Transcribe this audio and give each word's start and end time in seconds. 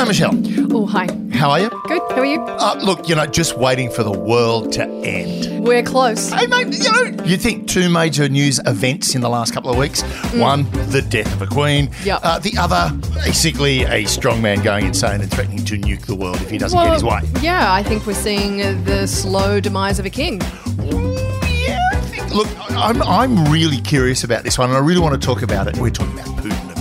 Hello, 0.00 0.08
Michelle. 0.08 0.74
Oh, 0.74 0.86
hi. 0.86 1.08
How 1.30 1.50
are 1.50 1.60
you? 1.60 1.68
Good. 1.68 2.00
How 2.08 2.20
are 2.20 2.24
you? 2.24 2.40
Uh, 2.40 2.80
look, 2.82 3.06
you 3.06 3.14
know, 3.14 3.26
just 3.26 3.58
waiting 3.58 3.90
for 3.90 4.02
the 4.02 4.10
world 4.10 4.72
to 4.72 4.84
end. 4.84 5.62
We're 5.62 5.82
close. 5.82 6.30
Hey, 6.30 6.46
mate, 6.46 6.72
you 6.72 6.90
know, 6.90 7.22
you 7.24 7.36
think 7.36 7.68
two 7.68 7.90
major 7.90 8.26
news 8.26 8.58
events 8.64 9.14
in 9.14 9.20
the 9.20 9.28
last 9.28 9.52
couple 9.52 9.70
of 9.70 9.76
weeks? 9.76 10.00
One, 10.32 10.62
the 10.88 11.02
death 11.02 11.30
of 11.34 11.42
a 11.42 11.46
queen. 11.46 11.88
Mm. 11.88 12.06
Yep. 12.06 12.20
Uh, 12.22 12.38
the 12.38 12.56
other, 12.56 12.96
basically, 13.26 13.82
a 13.82 14.06
strong 14.06 14.40
man 14.40 14.62
going 14.62 14.86
insane 14.86 15.20
and 15.20 15.30
threatening 15.30 15.66
to 15.66 15.76
nuke 15.76 16.06
the 16.06 16.16
world 16.16 16.40
if 16.40 16.48
he 16.48 16.56
doesn't 16.56 16.82
get 16.82 16.94
his 16.94 17.04
way. 17.04 17.20
yeah, 17.42 17.70
I 17.70 17.82
think 17.82 18.06
we're 18.06 18.14
seeing 18.14 18.56
the 18.84 19.06
slow 19.06 19.60
demise 19.60 19.98
of 19.98 20.06
a 20.06 20.10
king. 20.10 20.40
Yeah, 20.40 21.78
I 21.92 22.00
think, 22.06 22.34
look, 22.34 22.48
I'm, 22.70 23.02
I'm 23.02 23.52
really 23.52 23.82
curious 23.82 24.24
about 24.24 24.44
this 24.44 24.56
one, 24.56 24.70
and 24.70 24.78
I 24.78 24.80
really 24.80 25.02
want 25.02 25.20
to 25.20 25.26
talk 25.26 25.42
about 25.42 25.66
it. 25.68 25.76
We're 25.76 25.90
talking 25.90 26.18
about 26.18 26.39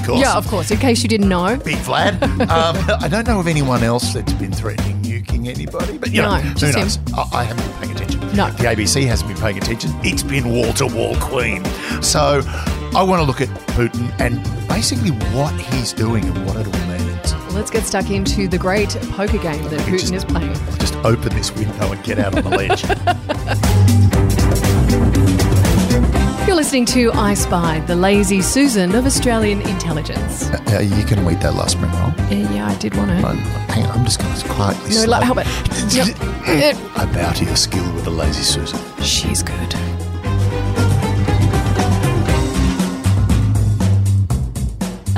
course. 0.10 0.21
Yeah, 0.21 0.36
of 0.38 0.48
course. 0.48 0.71
In 0.71 0.78
case 0.78 1.04
you 1.04 1.10
didn't 1.10 1.30
know. 1.30 1.57
Big 1.57 1.78
Vlad. 1.78 2.21
um, 2.50 2.76
I 3.02 3.08
don't 3.08 3.27
know 3.27 3.40
of 3.40 3.48
anyone 3.48 3.84
else 3.84 4.13
that's 4.13 4.34
been 4.34 4.52
threatening 4.52 5.02
nuking 5.02 5.48
anybody, 5.48 5.98
but 5.98 6.12
you 6.12 6.22
know, 6.22 6.36
No, 6.36 6.41
who 6.41 6.54
just 6.55 6.76
him. 6.76 6.81
knows? 6.81 7.00
I, 7.34 7.40
I 7.40 7.44
haven't 7.44 7.66
been 7.66 7.80
paying 7.81 7.91
attention. 7.95 8.20
No. 8.36 8.50
The 8.52 8.64
ABC 8.66 9.05
hasn't 9.08 9.30
been 9.31 9.40
paying 9.41 9.58
attention. 9.58 9.91
It's 10.03 10.23
been 10.23 10.50
wall 10.53 10.72
to 10.73 10.88
wall 10.88 11.16
Queen. 11.20 11.64
So 12.02 12.41
I 12.95 13.03
want 13.03 13.20
to 13.22 13.23
look 13.23 13.41
at 13.41 13.50
Putin 13.70 14.12
and 14.20 14.41
basically 14.67 15.12
what 15.36 15.53
he's 15.59 15.94
doing 15.94 16.23
and 16.26 16.45
what 16.45 16.55
it 16.58 16.67
all 16.67 16.88
means. 16.88 17.34
Let's 17.53 17.72
get 17.72 17.84
stuck 17.84 18.09
into 18.12 18.48
the 18.48 18.58
great 18.58 18.89
poker 19.12 19.38
game 19.39 19.64
that 19.70 19.80
Putin 19.81 20.00
just- 20.00 20.14
is 20.14 20.26
playing. 20.26 20.50
I'll 20.55 20.78
Just 20.78 20.95
open 20.98 21.30
this 21.36 21.52
window 21.55 21.91
and 21.91 22.03
get 22.03 22.20
out 22.20 22.36
on 22.38 22.44
the 22.44 22.50
ledge. 22.58 24.28
Listening 26.70 26.86
to 26.86 27.12
I 27.14 27.34
Spied, 27.34 27.88
the 27.88 27.96
lazy 27.96 28.44
Susan 28.44 28.94
of 28.94 29.08
Australian 29.08 29.59
intelligence. 29.62 30.52
uh, 30.52 30.82
you 30.82 31.04
can 31.04 31.26
wait 31.26 31.40
that 31.40 31.55
last 31.55 31.72
spring 31.72 31.92
roll. 31.94 32.14
Yeah, 32.30 32.54
yeah, 32.54 32.68
I 32.68 32.76
did 32.76 32.95
want 32.95 33.09
to. 33.09 33.16
Hang 33.73 33.88
on, 33.88 33.98
I'm 33.98 34.05
just 34.05 34.22
going 34.22 34.36
to 34.36 34.48
quietly. 34.50 34.94
No, 34.94 35.06
like, 35.06 35.23
how 35.23 35.31
about? 35.31 35.48
I 35.48 37.11
bow 37.11 37.31
to 37.31 37.44
your 37.44 37.56
skill 37.56 37.92
with 37.95 38.03
the 38.03 38.11
lazy 38.11 38.44
Susan. 38.44 38.80
She's 39.02 39.42
good. 39.42 39.73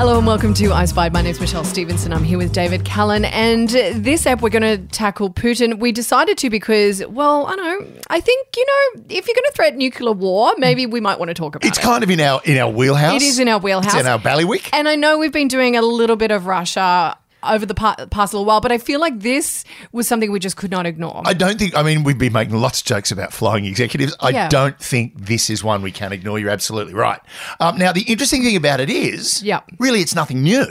Hello 0.02 0.18
and 0.18 0.26
welcome 0.26 0.56
to 0.56 0.74
I 0.74 0.86
Spied. 0.86 1.14
My 1.14 1.22
name's 1.22 1.40
Michelle 1.40 1.64
Stevenson. 1.64 2.12
I'm 2.12 2.24
here 2.24 2.40
with 2.40 2.52
David 2.52 2.86
Callan, 2.86 3.24
and 3.24 3.70
this 3.70 4.26
app 4.26 4.42
we're 4.42 4.50
going 4.50 4.64
to 4.64 4.80
tackle 4.88 5.30
Putin. 5.30 5.78
We 5.78 5.92
decided 5.92 6.40
to 6.40 6.50
because, 6.50 7.06
well, 7.06 7.46
I 7.46 7.56
don't 7.56 7.86
know. 7.86 8.02
I 8.10 8.20
think 8.20 8.48
you 8.58 8.66
know, 8.66 9.04
if 9.10 9.28
you're 9.28 9.36
going 9.36 9.46
to 9.46 9.52
threaten 9.54 9.78
nuclear 9.78 10.12
war, 10.14 10.54
maybe 10.58 10.88
we 10.88 11.02
might 11.02 11.20
want 11.20 11.30
to 11.30 11.36
talk 11.36 11.56
about 11.56 11.68
It's 11.68 11.78
it. 11.78 11.82
It's 11.82 11.88
kind 11.88 12.04
of 12.04 12.10
in 12.10 12.20
our 12.20 12.42
in 12.44 12.58
our 12.58 12.72
wheelhouse. 12.72 13.22
It 13.22 13.22
is 13.22 13.38
in 13.38 13.48
our 13.48 13.60
wheelhouse. 13.60 13.94
It's 13.94 14.02
in 14.02 14.08
our 14.08 14.18
ballywick. 14.18 14.72
And 14.74 14.90
I 14.90 14.96
know 14.96 15.20
we've 15.20 15.32
been 15.32 15.48
doing 15.48 15.78
a 15.78 15.84
little 15.84 16.16
bit 16.16 16.32
of 16.32 16.48
Russia 16.48 17.16
over 17.44 17.66
the 17.66 17.74
pa- 17.74 17.96
past 18.12 18.34
little 18.34 18.46
while, 18.46 18.62
but 18.62 18.72
I 18.72 18.78
feel 18.78 19.00
like 19.00 19.20
this 19.20 19.64
was 19.92 20.08
something 20.08 20.32
we 20.32 20.40
just 20.40 20.58
could 20.58 20.72
not 20.72 20.86
ignore. 20.86 21.22
I 21.26 21.34
don't 21.34 21.58
think. 21.60 21.76
I 21.76 21.84
mean, 21.84 22.04
we've 22.04 22.18
been 22.18 22.34
making 22.34 22.56
lots 22.56 22.82
of 22.82 22.86
jokes 22.88 23.12
about 23.12 23.34
flying 23.34 23.66
executives. 23.66 24.16
I 24.20 24.30
Yeah. 24.30 24.50
don't 24.50 24.78
think 24.80 25.14
this 25.26 25.50
is 25.50 25.64
one 25.64 25.82
we 25.82 25.92
can 25.92 26.12
ignore. 26.12 26.40
You're 26.40 26.50
absolutely 26.52 26.94
right. 26.94 27.20
Um, 27.60 27.78
now, 27.78 27.92
the 27.92 28.02
interesting 28.04 28.44
thing 28.44 28.56
about 28.56 28.80
it 28.80 28.90
is, 28.90 29.42
Yeah. 29.44 29.62
really, 29.80 30.02
it's 30.02 30.16
nothing 30.16 30.42
new. 30.44 30.68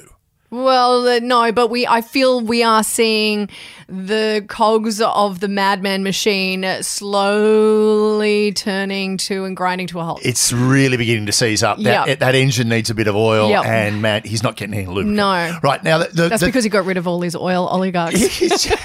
Well, 0.51 1.07
uh, 1.07 1.21
no, 1.21 1.53
but 1.53 1.69
we 1.69 1.87
I 1.87 2.01
feel 2.01 2.41
we 2.41 2.63
are 2.65 2.83
seeing 2.83 3.49
the 3.89 4.45
cogs 4.49 5.01
of 5.01 5.39
the 5.41 5.47
madman 5.49 6.03
machine 6.03 6.65
slowly 6.83 8.53
turning 8.53 9.17
to 9.19 9.45
and 9.45 9.57
grinding 9.57 9.87
to 9.89 10.01
a 10.01 10.05
halt. 10.05 10.21
It's 10.25 10.53
really 10.53 10.97
beginning 10.97 11.27
to 11.27 11.33
seize 11.33 11.63
up. 11.63 11.79
That, 11.79 12.09
Yep. 12.09 12.19
that 12.21 12.35
engine 12.35 12.69
needs 12.69 12.91
a 12.91 12.95
bit 12.95 13.07
of 13.07 13.15
oil, 13.17 13.49
Yep. 13.51 13.65
and 13.65 14.03
man, 14.03 14.23
he's 14.25 14.43
not 14.43 14.57
getting 14.57 14.75
any 14.75 14.87
lubricant. 14.87 15.15
No. 15.17 15.59
right 15.63 15.83
now, 15.85 15.99
the, 15.99 16.05
the, 16.13 16.29
That's 16.29 16.41
the, 16.41 16.47
because 16.47 16.65
he 16.65 16.71
got 16.71 16.85
rid 16.85 16.97
of 16.97 17.07
all 17.07 17.21
his 17.21 17.37
oil 17.37 17.67
oligarchs. 17.69 18.21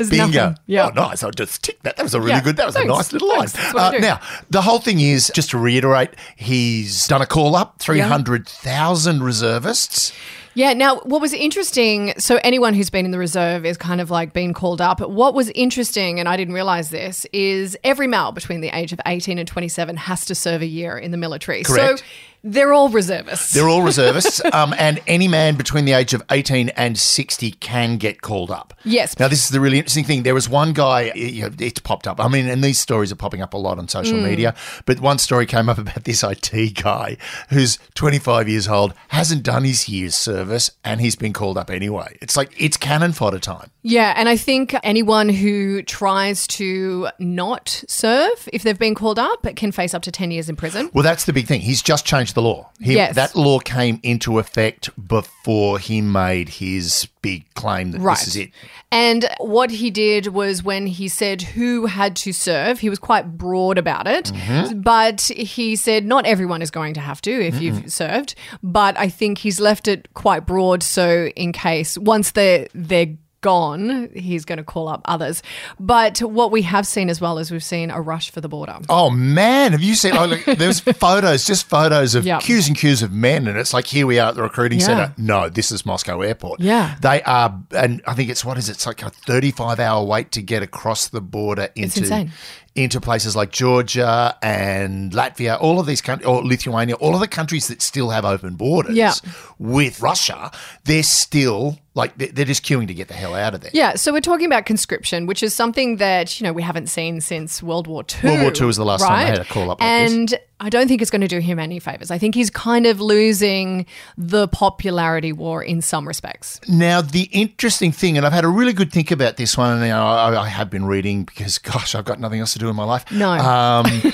Bingo. 0.10 0.54
Yeah. 0.66 0.86
Oh, 0.86 0.90
nice. 0.90 1.22
I 1.22 1.30
just 1.30 1.62
ticked 1.62 1.82
that. 1.82 1.96
That 1.96 2.02
was 2.04 2.14
a 2.14 2.20
really 2.20 2.32
Yeah. 2.32 2.40
good. 2.42 2.56
That 2.56 2.66
was 2.66 2.74
Thanks. 2.74 2.90
a 2.90 2.96
nice 2.96 3.12
little 3.12 3.28
line. 3.28 3.38
Thanks. 3.48 3.52
That's 3.52 3.74
what 3.74 3.94
I 3.94 3.96
Uh, 3.98 4.00
now, 4.00 4.20
the 4.48 4.62
whole 4.62 4.78
thing 4.78 5.00
is 5.00 5.30
just 5.34 5.50
to 5.50 5.58
reiterate, 5.58 6.10
he's 6.36 7.06
done 7.06 7.20
a 7.22 7.26
call 7.26 7.54
up, 7.56 7.78
three 7.80 8.00
hundred 8.00 8.48
thousand 8.48 9.22
reservists. 9.22 10.12
Yeah. 10.54 10.72
Now, 10.72 10.96
what 11.00 11.20
was 11.20 11.32
interesting, 11.32 12.12
so 12.18 12.40
anyone 12.42 12.74
who's 12.74 12.90
been 12.90 13.04
in 13.04 13.10
the 13.10 13.18
reserve 13.18 13.64
is 13.64 13.76
kind 13.76 14.00
of 14.00 14.10
like 14.10 14.32
being 14.32 14.52
called 14.52 14.80
up. 14.80 15.00
What 15.00 15.34
was 15.34 15.48
interesting, 15.50 16.18
and 16.18 16.28
I 16.28 16.36
didn't 16.36 16.54
realize 16.54 16.90
this, 16.90 17.24
is 17.32 17.76
every 17.84 18.06
male 18.06 18.32
between 18.32 18.60
the 18.60 18.68
age 18.68 18.92
of 18.92 19.00
18 19.06 19.38
and 19.38 19.46
27 19.46 19.96
has 19.96 20.24
to 20.26 20.34
serve 20.34 20.62
a 20.62 20.66
year 20.66 20.98
in 20.98 21.10
the 21.10 21.16
military. 21.16 21.62
Correct. 21.62 22.00
So 22.00 22.04
they're 22.42 22.72
all 22.72 22.88
reservists. 22.88 23.52
They're 23.52 23.68
all 23.68 23.82
reservists, 23.90 24.42
um, 24.52 24.74
and 24.78 25.00
any 25.06 25.28
man 25.28 25.56
between 25.56 25.84
the 25.84 25.92
age 25.92 26.14
of 26.14 26.22
18 26.30 26.70
and 26.70 26.98
60 26.98 27.50
can 27.52 27.96
get 27.98 28.22
called 28.22 28.50
up. 28.50 28.74
Yes. 28.84 29.18
Now, 29.18 29.28
this 29.28 29.42
is 29.44 29.50
the 29.50 29.60
really 29.60 29.78
interesting 29.78 30.04
thing. 30.04 30.22
There 30.22 30.34
was 30.34 30.48
one 30.48 30.72
guy, 30.72 31.12
you 31.14 31.42
know, 31.42 31.50
it's 31.58 31.80
popped 31.80 32.06
up. 32.06 32.18
I 32.20 32.28
mean, 32.28 32.48
and 32.48 32.64
these 32.64 32.78
stories 32.78 33.12
are 33.12 33.16
popping 33.16 33.42
up 33.42 33.52
a 33.54 33.58
lot 33.58 33.78
on 33.78 33.88
social 33.88 34.18
Mm. 34.18 34.24
media, 34.24 34.54
but 34.86 35.00
one 35.00 35.18
story 35.18 35.46
came 35.46 35.68
up 35.68 35.78
about 35.78 36.04
this 36.04 36.22
IT 36.24 36.74
guy 36.82 37.16
who's 37.50 37.78
25 37.94 38.48
years 38.48 38.66
old, 38.68 38.94
hasn't 39.08 39.42
done 39.42 39.64
his 39.64 39.88
year's 39.88 40.14
service, 40.14 40.70
and 40.84 41.00
he's 41.00 41.16
been 41.16 41.32
called 41.32 41.58
up 41.58 41.70
anyway. 41.70 42.16
It's 42.22 42.36
like, 42.36 42.52
it's 42.56 42.76
cannon 42.76 43.12
fodder 43.12 43.38
time. 43.38 43.70
Yeah, 43.82 44.12
and 44.16 44.28
I 44.28 44.36
think 44.36 44.74
anyone 44.82 45.28
who 45.28 45.82
tries 45.82 46.46
to 46.48 47.08
not 47.18 47.82
serve, 47.88 48.48
if 48.52 48.62
they've 48.62 48.78
been 48.78 48.94
called 48.94 49.18
up, 49.18 49.46
can 49.56 49.72
face 49.72 49.94
up 49.94 50.02
to 50.02 50.10
10 50.12 50.30
years 50.30 50.48
in 50.48 50.56
prison. 50.56 50.90
Well, 50.92 51.04
that's 51.04 51.24
the 51.24 51.32
big 51.32 51.46
thing. 51.46 51.60
He's 51.60 51.82
just 51.82 52.04
changed 52.04 52.29
the 52.34 52.42
law. 52.42 52.70
He, 52.80 52.94
Yes. 52.94 53.14
That 53.14 53.34
law 53.36 53.58
came 53.58 54.00
into 54.02 54.38
effect 54.38 54.90
before 55.08 55.78
he 55.78 56.00
made 56.00 56.48
his 56.48 57.08
big 57.22 57.44
claim 57.54 57.90
that 57.92 58.00
Right. 58.00 58.18
this 58.18 58.28
is 58.28 58.36
it. 58.36 58.50
And 58.92 59.28
what 59.38 59.70
he 59.70 59.90
did 59.90 60.28
was 60.28 60.62
when 60.62 60.86
he 60.86 61.08
said 61.08 61.42
who 61.42 61.86
had 61.86 62.16
to 62.16 62.32
serve, 62.32 62.80
he 62.80 62.88
was 62.90 62.98
quite 62.98 63.36
broad 63.36 63.78
about 63.78 64.06
it. 64.06 64.26
Mm-hmm. 64.26 64.80
But 64.80 65.20
he 65.22 65.76
said 65.76 66.04
not 66.06 66.26
everyone 66.26 66.62
is 66.62 66.70
going 66.70 66.94
to 66.94 67.00
have 67.00 67.20
to 67.22 67.30
if 67.30 67.60
you've 67.60 67.92
served. 67.92 68.34
But 68.62 68.98
I 68.98 69.08
think 69.08 69.38
he's 69.38 69.60
left 69.60 69.88
it 69.88 70.08
quite 70.14 70.46
broad 70.46 70.82
so 70.82 71.26
in 71.36 71.52
case 71.52 71.96
once 71.98 72.32
they're 72.32 72.66
they're 72.74 73.14
gone, 73.40 74.10
he's 74.14 74.44
going 74.44 74.58
to 74.58 74.64
call 74.64 74.88
up 74.88 75.02
others. 75.06 75.42
But 75.78 76.18
what 76.20 76.50
we 76.52 76.62
have 76.62 76.86
seen 76.86 77.08
as 77.08 77.20
well 77.20 77.38
is 77.38 77.50
we've 77.50 77.62
seen 77.64 77.90
a 77.90 78.00
rush 78.00 78.30
for 78.30 78.40
the 78.40 78.48
border. 78.48 78.78
Oh 78.88 79.10
man, 79.10 79.72
have 79.72 79.82
you 79.82 79.94
seen? 79.94 80.16
Oh, 80.16 80.26
look, 80.26 80.44
there's 80.44 80.80
photos, 80.98 81.44
just 81.46 81.68
photos 81.68 82.14
of 82.14 82.24
Yeah. 82.26 82.38
queues 82.40 82.68
and 82.68 82.76
queues 82.76 83.02
of 83.02 83.12
men, 83.12 83.46
and 83.48 83.56
it's 83.58 83.72
like 83.72 83.86
here 83.86 84.06
we 84.06 84.18
are 84.18 84.28
at 84.30 84.34
the 84.34 84.42
recruiting 84.42 84.78
Yeah. 84.80 84.86
center. 84.86 85.14
No, 85.16 85.48
this 85.48 85.72
is 85.72 85.86
Moscow 85.86 86.20
Airport. 86.20 86.60
Yeah. 86.60 86.96
they 87.00 87.22
are, 87.22 87.58
and 87.76 88.02
I 88.06 88.14
think 88.14 88.30
it's 88.30 88.44
what 88.44 88.58
is 88.58 88.68
it? 88.68 88.72
It's 88.72 88.86
like 88.86 89.02
a 89.02 89.10
35 89.10 89.80
hour 89.80 90.04
wait 90.04 90.30
to 90.32 90.42
get 90.42 90.62
across 90.62 91.08
the 91.08 91.20
border 91.20 91.68
into 91.76 92.00
insane. 92.00 92.32
Into 92.76 93.00
places 93.00 93.34
like 93.34 93.50
Georgia 93.50 94.36
and 94.42 95.12
Latvia, 95.12 95.60
all 95.60 95.80
of 95.80 95.86
these 95.86 96.00
countries, 96.00 96.26
or 96.26 96.42
Lithuania, 96.44 96.94
all 96.96 97.14
of 97.14 97.20
the 97.20 97.28
countries 97.28 97.68
that 97.68 97.82
still 97.82 98.10
have 98.10 98.24
open 98.24 98.54
borders 98.54 98.94
Yeah. 98.94 99.12
with 99.58 100.00
Russia. 100.00 100.50
They're 100.84 101.02
still 101.02 101.78
like 101.94 102.16
they're 102.16 102.44
just 102.44 102.64
queuing 102.64 102.86
to 102.86 102.94
get 102.94 103.08
the 103.08 103.14
hell 103.14 103.34
out 103.34 103.52
of 103.52 103.62
there. 103.62 103.72
Yeah, 103.74 103.96
so 103.96 104.12
we're 104.12 104.20
talking 104.20 104.46
about 104.46 104.64
conscription, 104.64 105.26
which 105.26 105.42
is 105.42 105.52
something 105.54 105.96
that 105.96 106.40
you 106.40 106.44
know 106.46 106.52
we 106.52 106.62
haven't 106.62 106.86
seen 106.86 107.20
since 107.20 107.62
World 107.62 107.88
War 107.88 108.04
II. 108.22 108.30
World 108.30 108.42
War 108.42 108.52
II 108.58 108.66
was 108.66 108.76
the 108.76 108.84
last 108.84 109.00
time 109.02 109.18
they 109.18 109.24
right? 109.24 109.38
had 109.38 109.46
a 109.46 109.50
call 109.50 109.70
up 109.72 109.80
like 109.80 109.88
this. 110.04 110.12
and 110.12 110.38
I 110.60 110.68
don't 110.68 110.86
think 110.86 111.02
it's 111.02 111.10
going 111.10 111.22
to 111.22 111.28
do 111.28 111.40
him 111.40 111.58
any 111.58 111.80
favors. 111.80 112.10
I 112.12 112.18
think 112.18 112.34
he's 112.36 112.48
kind 112.50 112.86
of 112.86 113.00
losing 113.00 113.86
the 114.16 114.46
popularity 114.48 115.32
war 115.32 115.62
in 115.64 115.80
some 115.82 116.06
respects. 116.06 116.60
Now, 116.68 117.00
the 117.00 117.22
interesting 117.32 117.92
thing, 117.92 118.16
and 118.18 118.24
I've 118.26 118.32
had 118.32 118.44
a 118.44 118.48
really 118.48 118.74
good 118.74 118.92
think 118.92 119.10
about 119.10 119.36
this 119.36 119.56
one, 119.56 119.72
and 119.72 119.82
you 119.82 119.88
know, 119.88 120.06
I, 120.06 120.42
I 120.42 120.48
have 120.48 120.70
been 120.70 120.84
reading 120.84 121.24
because, 121.24 121.58
gosh, 121.58 121.94
I've 121.94 122.04
got 122.04 122.20
nothing 122.20 122.40
else 122.40 122.52
to 122.52 122.58
do 122.60 122.68
in 122.68 122.76
my 122.76 122.84
life. 122.84 123.10
No. 123.10 123.30
Um, 123.32 123.86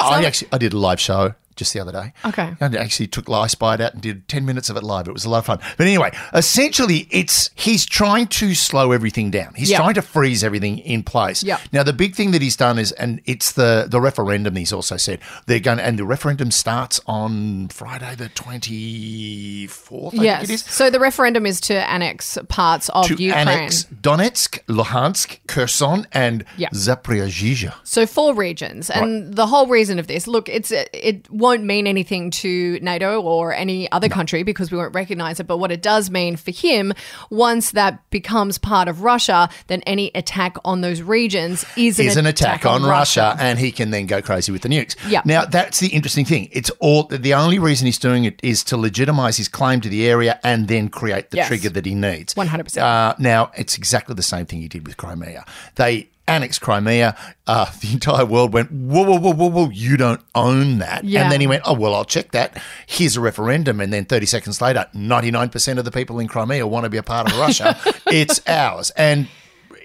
I 0.00 0.24
actually 0.24 0.48
I 0.52 0.58
did 0.58 0.72
a 0.72 0.78
live 0.78 1.00
show 1.00 1.34
just 1.56 1.72
the 1.72 1.80
other 1.80 1.92
day. 1.92 2.12
Okay. 2.24 2.54
And 2.60 2.76
I 2.76 2.80
actually 2.80 3.06
took 3.08 3.28
I 3.30 3.46
spied 3.46 3.80
out 3.80 3.94
and 3.94 4.02
did 4.02 4.28
10 4.28 4.44
minutes 4.44 4.68
of 4.68 4.76
it 4.76 4.82
live. 4.82 5.08
It 5.08 5.12
was 5.12 5.24
a 5.24 5.30
lot 5.30 5.38
of 5.38 5.46
fun. 5.46 5.58
But 5.78 5.86
anyway, 5.86 6.10
essentially, 6.34 7.08
it's 7.10 7.50
he's 7.54 7.86
trying 7.86 8.26
to 8.28 8.54
slow 8.54 8.92
everything 8.92 9.30
down. 9.30 9.54
He's 9.54 9.70
Yeah. 9.70 9.78
trying 9.78 9.94
to 9.94 10.02
freeze 10.02 10.44
everything 10.44 10.78
in 10.78 11.02
place. 11.02 11.42
Yeah. 11.42 11.58
Now, 11.72 11.82
the 11.82 11.92
big 11.92 12.14
thing 12.14 12.32
that 12.32 12.42
he's 12.42 12.56
done 12.56 12.78
is, 12.78 12.92
and 12.92 13.20
it's 13.24 13.52
the, 13.52 13.86
the 13.88 14.00
referendum, 14.00 14.56
he's 14.56 14.72
also 14.72 14.96
said, 14.96 15.20
they're 15.46 15.60
going 15.60 15.80
and 15.80 15.98
the 15.98 16.04
referendum 16.04 16.50
starts 16.50 17.00
on 17.06 17.68
Friday, 17.68 18.14
the 18.16 18.28
24th, 18.28 20.18
I 20.18 20.22
yes. 20.22 20.38
think 20.40 20.50
it 20.50 20.54
is 20.54 20.62
So 20.64 20.90
the 20.90 21.00
referendum 21.00 21.46
is 21.46 21.60
to 21.62 21.74
annex 21.90 22.38
parts 22.48 22.88
of 22.90 23.06
to 23.06 23.14
Ukraine. 23.14 23.48
annex 23.48 23.84
Donetsk, 23.84 24.64
Luhansk, 24.66 25.38
Kherson, 25.46 26.06
and. 26.12 26.44
Zaporizhzhia. 26.58 27.74
So 27.84 28.06
four 28.06 28.34
regions, 28.34 28.90
and 28.90 29.34
the 29.34 29.46
whole 29.46 29.66
reason 29.66 29.98
of 29.98 30.06
this, 30.06 30.26
look, 30.26 30.48
it's 30.48 30.70
it 30.72 31.30
won't 31.42 31.64
mean 31.64 31.86
anything 31.86 32.30
to 32.30 32.78
NATO 32.80 33.20
or 33.20 33.52
any 33.52 33.90
other 33.90 34.08
country 34.08 34.44
because 34.44 34.70
we 34.70 34.78
won't 34.78 34.94
recognize 34.94 35.40
it. 35.40 35.46
But 35.48 35.58
what 35.58 35.72
it 35.72 35.82
does 35.82 36.08
mean 36.10 36.36
for 36.36 36.52
him, 36.52 36.92
once 37.30 37.72
that 37.72 38.08
becomes 38.10 38.58
part 38.58 38.86
of 38.88 39.02
Russia, 39.02 39.48
then 39.66 39.82
any 39.82 40.10
attack 40.14 40.56
on 40.64 40.80
those 40.80 41.02
regions 41.02 41.64
is 41.76 41.98
an, 41.98 42.06
is 42.06 42.16
an 42.16 42.26
attack, 42.26 42.64
on, 42.64 42.84
Russia, 42.84 43.36
and 43.40 43.58
he 43.58 43.72
can 43.72 43.90
then 43.90 44.06
go 44.06 44.22
crazy 44.22 44.52
with 44.52 44.62
the 44.62 44.68
nukes. 44.68 44.96
Yeah. 45.08 45.22
Now 45.24 45.44
that's 45.44 45.80
the 45.80 45.88
interesting 45.88 46.24
thing. 46.24 46.48
It's 46.52 46.70
all 46.78 47.04
the 47.04 47.34
only 47.34 47.58
reason 47.58 47.86
he's 47.86 47.98
doing 47.98 48.24
it 48.24 48.38
is 48.42 48.62
to 48.64 48.76
legitimize 48.76 49.36
his 49.36 49.48
claim 49.48 49.80
to 49.80 49.88
the 49.88 50.06
area 50.08 50.38
and 50.44 50.68
then 50.68 50.88
create 50.88 51.30
the 51.30 51.38
Yes. 51.38 51.48
trigger 51.48 51.70
that 51.70 51.84
he 51.84 51.94
needs. 51.96 52.34
100%. 52.34 52.78
Uh, 52.80 53.14
now 53.18 53.50
it's 53.56 53.76
exactly 53.76 54.14
the 54.14 54.22
same 54.22 54.46
thing 54.46 54.60
he 54.60 54.68
did 54.68 54.86
with 54.86 54.96
Crimea. 54.96 55.44
They 55.74 56.08
annexed 56.26 56.60
Crimea. 56.60 57.16
Uh, 57.46 57.70
the 57.80 57.92
entire 57.92 58.24
world 58.24 58.52
went 58.52 58.70
whoa 58.70 59.04
whoa 59.04 59.18
whoa 59.18 59.32
whoa 59.32 59.50
whoa. 59.50 59.70
You 59.70 59.96
don't 59.96 60.20
own 60.34 60.78
that. 60.78 61.04
Yeah. 61.04 61.22
And 61.22 61.32
then 61.32 61.40
he 61.40 61.46
went 61.46 61.62
oh 61.64 61.74
well 61.74 61.94
I'll 61.94 62.04
check 62.04 62.32
that. 62.32 62.60
Here's 62.86 63.16
a 63.16 63.20
referendum. 63.20 63.80
And 63.80 63.92
then 63.92 64.04
30 64.04 64.26
seconds 64.26 64.60
later, 64.60 64.86
99 64.94 65.48
percent 65.50 65.78
of 65.78 65.84
the 65.84 65.92
people 65.92 66.18
in 66.18 66.28
Crimea 66.28 66.66
want 66.66 66.84
to 66.84 66.90
be 66.90 66.98
a 66.98 67.02
part 67.02 67.30
of 67.30 67.38
Russia. 67.38 67.78
it's 68.06 68.40
ours. 68.46 68.90
And 68.96 69.28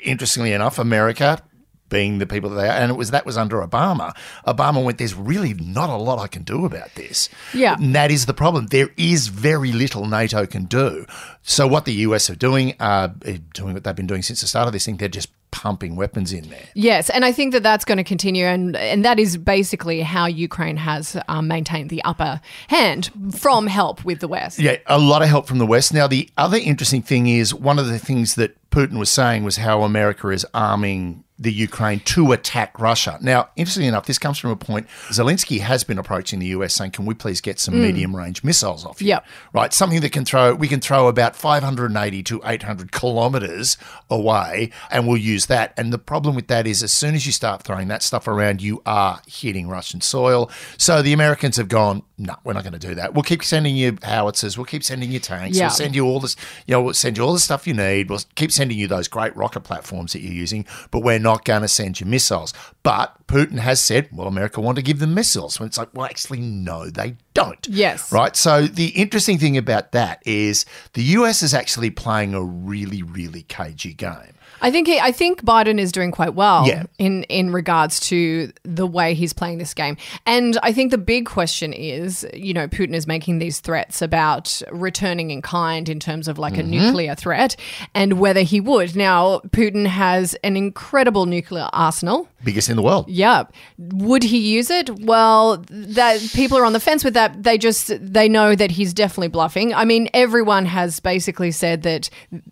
interestingly 0.03 0.53
enough, 0.53 0.79
America 0.79 1.41
being 1.89 2.19
the 2.19 2.25
people 2.25 2.49
that 2.51 2.61
they 2.61 2.67
are, 2.67 2.71
and 2.71 2.91
it 2.91 2.95
was 2.95 3.11
that 3.11 3.25
was 3.25 3.37
under 3.37 3.57
Obama. 3.65 4.13
Obama 4.45 4.83
went, 4.83 4.97
"There's 4.97 5.15
really 5.15 5.53
not 5.53 5.89
a 5.89 5.95
lot 5.95 6.19
I 6.19 6.27
can 6.27 6.43
do 6.43 6.65
about 6.65 6.95
this." 6.95 7.29
Yeah. 7.53 7.75
and 7.75 7.95
that 7.95 8.11
is 8.11 8.25
the 8.25 8.33
problem. 8.33 8.67
There 8.67 8.89
is 8.97 9.27
very 9.27 9.71
little 9.71 10.05
NATO 10.05 10.45
can 10.45 10.65
do. 10.65 11.05
So 11.43 11.67
what 11.67 11.85
the 11.85 11.93
US 11.93 12.29
are 12.29 12.35
doing, 12.35 12.75
uh, 12.79 13.09
doing 13.53 13.73
what 13.73 13.83
they've 13.83 13.95
been 13.95 14.07
doing 14.07 14.21
since 14.21 14.41
the 14.41 14.47
start 14.47 14.67
of 14.67 14.73
this 14.73 14.85
thing, 14.85 14.97
they're 14.97 15.07
just 15.07 15.29
pumping 15.51 15.95
weapons 15.95 16.33
in 16.33 16.49
there. 16.49 16.65
Yes, 16.73 17.09
and 17.09 17.23
I 17.25 17.31
think 17.31 17.53
that 17.53 17.63
that's 17.63 17.85
going 17.85 17.97
to 17.97 18.03
continue, 18.03 18.45
and 18.45 18.75
and 18.75 19.03
that 19.05 19.19
is 19.19 19.37
basically 19.37 20.01
how 20.01 20.25
Ukraine 20.25 20.77
has 20.77 21.17
um, 21.27 21.47
maintained 21.47 21.89
the 21.89 22.03
upper 22.03 22.41
hand 22.67 23.09
from 23.35 23.67
help 23.67 24.03
with 24.05 24.19
the 24.19 24.27
West. 24.27 24.59
Yeah, 24.59 24.77
a 24.85 24.99
lot 24.99 25.21
of 25.21 25.29
help 25.29 25.47
from 25.47 25.57
the 25.57 25.65
West. 25.65 25.93
Now, 25.93 26.07
the 26.07 26.29
other 26.37 26.57
interesting 26.57 27.01
thing 27.01 27.27
is 27.27 27.53
one 27.53 27.79
of 27.79 27.87
the 27.87 27.99
things 27.99 28.35
that 28.35 28.57
Putin 28.69 28.99
was 28.99 29.09
saying 29.09 29.43
was 29.43 29.57
how 29.57 29.83
America 29.83 30.29
is 30.29 30.45
arming 30.53 31.23
the 31.39 31.51
Ukraine 31.51 31.99
to 32.01 32.31
attack 32.31 32.79
Russia. 32.79 33.17
Now, 33.21 33.49
interestingly 33.55 33.87
enough, 33.87 34.05
this 34.05 34.17
comes 34.17 34.39
from 34.39 34.51
a 34.51 34.55
point 34.55 34.87
Zelensky 35.09 35.59
has 35.59 35.83
been 35.83 35.97
approaching 35.97 36.39
the 36.39 36.47
US 36.47 36.73
saying, 36.73 36.91
"Can 36.91 37.05
we 37.05 37.13
please 37.13 37.41
get 37.41 37.59
some 37.59 37.75
hmm. 37.75 37.81
medium 37.81 38.15
range 38.15 38.43
missiles 38.43 38.85
off 38.85 39.01
you?" 39.01 39.09
Yep. 39.09 39.25
Right, 39.53 39.73
something 39.73 40.01
that 40.01 40.11
can 40.11 40.25
throw 40.25 40.53
we 40.55 40.67
can 40.67 40.79
throw 40.79 41.07
about 41.07 41.35
580 41.35 42.23
to 42.23 42.41
800 42.43 42.91
kilometers 42.91 43.77
away 44.09 44.71
and 44.89 45.07
we'll 45.07 45.17
use 45.17 45.45
that. 45.47 45.73
And 45.77 45.93
the 45.93 45.97
problem 45.97 46.35
with 46.35 46.47
that 46.47 46.65
is 46.65 46.83
as 46.83 46.91
soon 46.91 47.15
as 47.15 47.25
you 47.25 47.31
start 47.31 47.63
throwing 47.63 47.87
that 47.89 48.03
stuff 48.03 48.27
around, 48.27 48.61
you 48.61 48.81
are 48.85 49.21
hitting 49.27 49.67
Russian 49.67 50.01
soil. 50.01 50.49
So 50.77 51.01
the 51.01 51.13
Americans 51.13 51.57
have 51.57 51.67
gone, 51.67 52.03
"No, 52.17 52.35
we're 52.43 52.53
not 52.53 52.63
going 52.63 52.73
to 52.73 52.79
do 52.79 52.95
that. 52.95 53.13
We'll 53.13 53.23
keep 53.23 53.43
sending 53.43 53.75
you 53.75 53.97
howitzers, 54.03 54.57
we'll 54.57 54.65
keep 54.65 54.83
sending 54.83 55.11
you 55.11 55.19
tanks, 55.19 55.55
Yeah. 55.57 55.65
we'll 55.65 55.75
send 55.75 55.95
you 55.95 56.05
all 56.05 56.19
this, 56.19 56.35
you 56.65 56.73
know, 56.73 56.81
we'll 56.81 56.93
send 56.93 57.17
you 57.17 57.23
all 57.23 57.33
the 57.33 57.39
stuff 57.39 57.67
you 57.67 57.73
need. 57.73 58.09
We'll 58.09 58.21
keep 58.35 58.51
sending 58.51 58.77
you 58.77 58.87
those 58.87 59.07
great 59.07 59.35
rocket 59.35 59.61
platforms 59.61 60.13
that 60.13 60.21
you're 60.21 60.33
using, 60.33 60.65
but 60.91 61.01
we're 61.03 61.19
not 61.19 61.45
going 61.45 61.61
to 61.61 61.67
send 61.67 61.99
you 61.99 62.05
missiles." 62.05 62.53
But 62.83 63.15
Putin 63.27 63.59
has 63.59 63.83
said, 63.83 64.07
"Well, 64.11 64.27
America 64.27 64.61
want 64.61 64.77
to 64.77 64.81
give 64.81 64.99
them 64.99 65.13
missiles." 65.13 65.59
When 65.59 65.67
it's 65.67 65.77
like, 65.77 65.89
"Well, 65.93 66.05
actually 66.05 66.39
no, 66.39 66.89
they 66.89 67.17
don't." 67.33 67.67
Yes. 67.69 68.11
Right. 68.11 68.35
So 68.35 68.65
the 68.67 68.87
interesting 68.89 69.37
thing 69.37 69.57
about 69.57 69.91
that 69.91 70.21
is 70.25 70.65
the 70.93 71.03
US 71.03 71.43
is 71.43 71.53
actually 71.53 71.89
playing 71.91 72.33
a 72.33 72.41
really, 72.43 73.03
really 73.03 73.43
cagey 73.43 73.93
game. 73.93 74.33
I 74.61 74.71
think 74.71 74.87
he, 74.87 74.99
I 74.99 75.11
think 75.11 75.43
Biden 75.43 75.79
is 75.79 75.91
doing 75.91 76.11
quite 76.11 76.33
well 76.33 76.67
Yeah. 76.67 76.83
in 76.97 77.23
in 77.23 77.51
regards 77.51 77.99
to 78.09 78.51
the 78.63 78.87
way 78.87 79.13
he's 79.13 79.33
playing 79.33 79.57
this 79.59 79.73
game. 79.73 79.97
And 80.25 80.57
I 80.63 80.73
think 80.73 80.91
the 80.91 80.97
big 80.97 81.25
question 81.25 81.73
is, 81.73 82.25
you 82.33 82.53
know, 82.53 82.67
Putin 82.67 82.93
is 82.95 83.05
making 83.07 83.39
these 83.39 83.59
threats 83.59 84.01
about 84.01 84.61
returning 84.71 85.31
in 85.31 85.41
kind 85.41 85.87
in 85.89 85.99
terms 85.99 86.27
of 86.27 86.37
like 86.39 86.53
Mm-hmm. 86.53 86.73
a 86.73 86.77
nuclear 86.87 87.15
threat 87.15 87.55
and 87.93 88.19
whether 88.19 88.41
he 88.41 88.59
would. 88.59 88.95
Now, 88.95 89.39
Putin 89.49 89.85
has 89.85 90.33
an 90.43 90.57
incredible 90.57 91.25
nuclear 91.25 91.69
arsenal. 91.73 92.27
Biggest 92.43 92.69
in 92.69 92.75
the 92.75 92.83
world. 92.83 93.09
Yeah. 93.09 93.45
Would 93.77 94.23
he 94.23 94.37
use 94.37 94.69
it? 94.69 94.89
Well, 94.99 95.63
that 95.69 96.21
people 96.33 96.57
are 96.57 96.65
on 96.65 96.73
the 96.73 96.79
fence 96.79 97.03
with 97.03 97.15
that. 97.15 97.43
They 97.43 97.57
just 97.57 97.91
they 97.99 98.29
know 98.29 98.53
that 98.55 98.71
he's 98.71 98.93
definitely 98.93 99.29
bluffing. 99.29 99.73
I 99.73 99.85
mean, 99.85 100.07
everyone 100.13 100.65
has 100.65 100.99
basically 100.99 101.51
said 101.51 101.81
that 101.83 102.09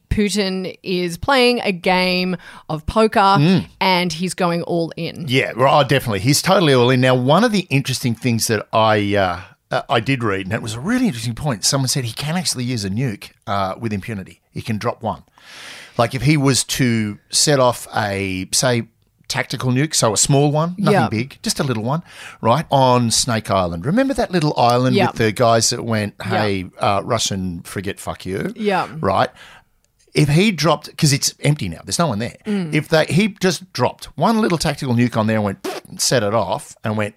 Putin 0.09 0.77
is 0.81 1.17
playing 1.17 1.59
a 1.61 1.71
game 1.71 2.35
of 2.67 2.85
poker 2.87 3.65
and 3.79 4.11
he's 4.11 4.33
going 4.33 4.63
all 4.63 4.91
in. 4.97 5.25
Yeah, 5.27 5.53
well, 5.55 5.81
oh, 5.81 5.87
definitely. 5.87 6.19
He's 6.19 6.41
totally 6.41 6.73
all 6.73 6.89
in. 6.89 7.01
Now, 7.01 7.15
one 7.15 7.43
of 7.43 7.51
the 7.51 7.67
interesting 7.69 8.15
things 8.15 8.47
that 8.47 8.67
I 8.73 9.15
uh, 9.15 9.41
uh, 9.71 9.81
I 9.89 9.99
did 9.99 10.23
read, 10.23 10.45
and 10.45 10.53
it 10.53 10.61
was 10.61 10.73
a 10.73 10.79
really 10.79 11.07
interesting 11.07 11.35
point. 11.35 11.63
Someone 11.63 11.87
said 11.87 12.05
he 12.05 12.13
can 12.13 12.37
actually 12.37 12.63
use 12.63 12.85
a 12.85 12.89
nuke 12.89 13.31
uh, 13.45 13.75
with 13.79 13.93
impunity. 13.93 14.41
He 14.51 14.61
can 14.61 14.77
drop 14.77 15.01
one. 15.01 15.23
Like 15.97 16.13
if 16.13 16.21
he 16.21 16.37
was 16.37 16.63
to 16.63 17.19
set 17.29 17.59
off 17.59 17.87
a 17.95 18.47
say 18.51 18.87
tactical 19.35 19.71
nuke, 19.71 19.93
so 19.93 20.13
a 20.13 20.17
small 20.17 20.51
one, 20.51 20.75
nothing 20.77 20.93
Yeah. 21.01 21.09
big, 21.09 21.37
just 21.43 21.59
a 21.59 21.63
little 21.63 21.83
one, 21.83 22.01
right 22.41 22.65
on 22.71 23.11
Snake 23.11 23.51
Island. 23.51 23.85
Remember 23.85 24.13
that 24.13 24.31
little 24.31 24.53
island 24.57 24.95
Yeah. 24.95 25.07
with 25.07 25.17
the 25.17 25.31
guys 25.31 25.69
that 25.71 25.83
went, 25.83 26.13
"Hey, 26.23 26.65
uh, 26.79 27.01
Russian 27.03 27.61
frigate, 27.63 27.99
fuck 27.99 28.25
you." 28.25 28.53
Yeah. 28.55 28.87
right. 29.01 29.29
If 30.13 30.29
he 30.29 30.51
dropped, 30.51 30.85
because 30.87 31.11
it's 31.11 31.33
empty 31.41 31.67
now, 31.67 31.81
there's 31.83 31.99
no 31.99 32.07
one 32.07 32.19
there. 32.19 32.37
Mm. 32.45 32.73
If 32.73 32.87
they 32.87 33.05
he 33.07 33.35
just 33.41 33.73
dropped 33.73 34.05
one 34.15 34.39
little 34.39 34.57
tactical 34.57 34.95
nuke 34.95 35.17
on 35.17 35.27
there 35.27 35.35
and 35.37 35.43
went 35.45 35.67
set 35.97 36.23
it 36.23 36.33
off 36.33 36.75
and 36.85 36.95
went, 36.95 37.15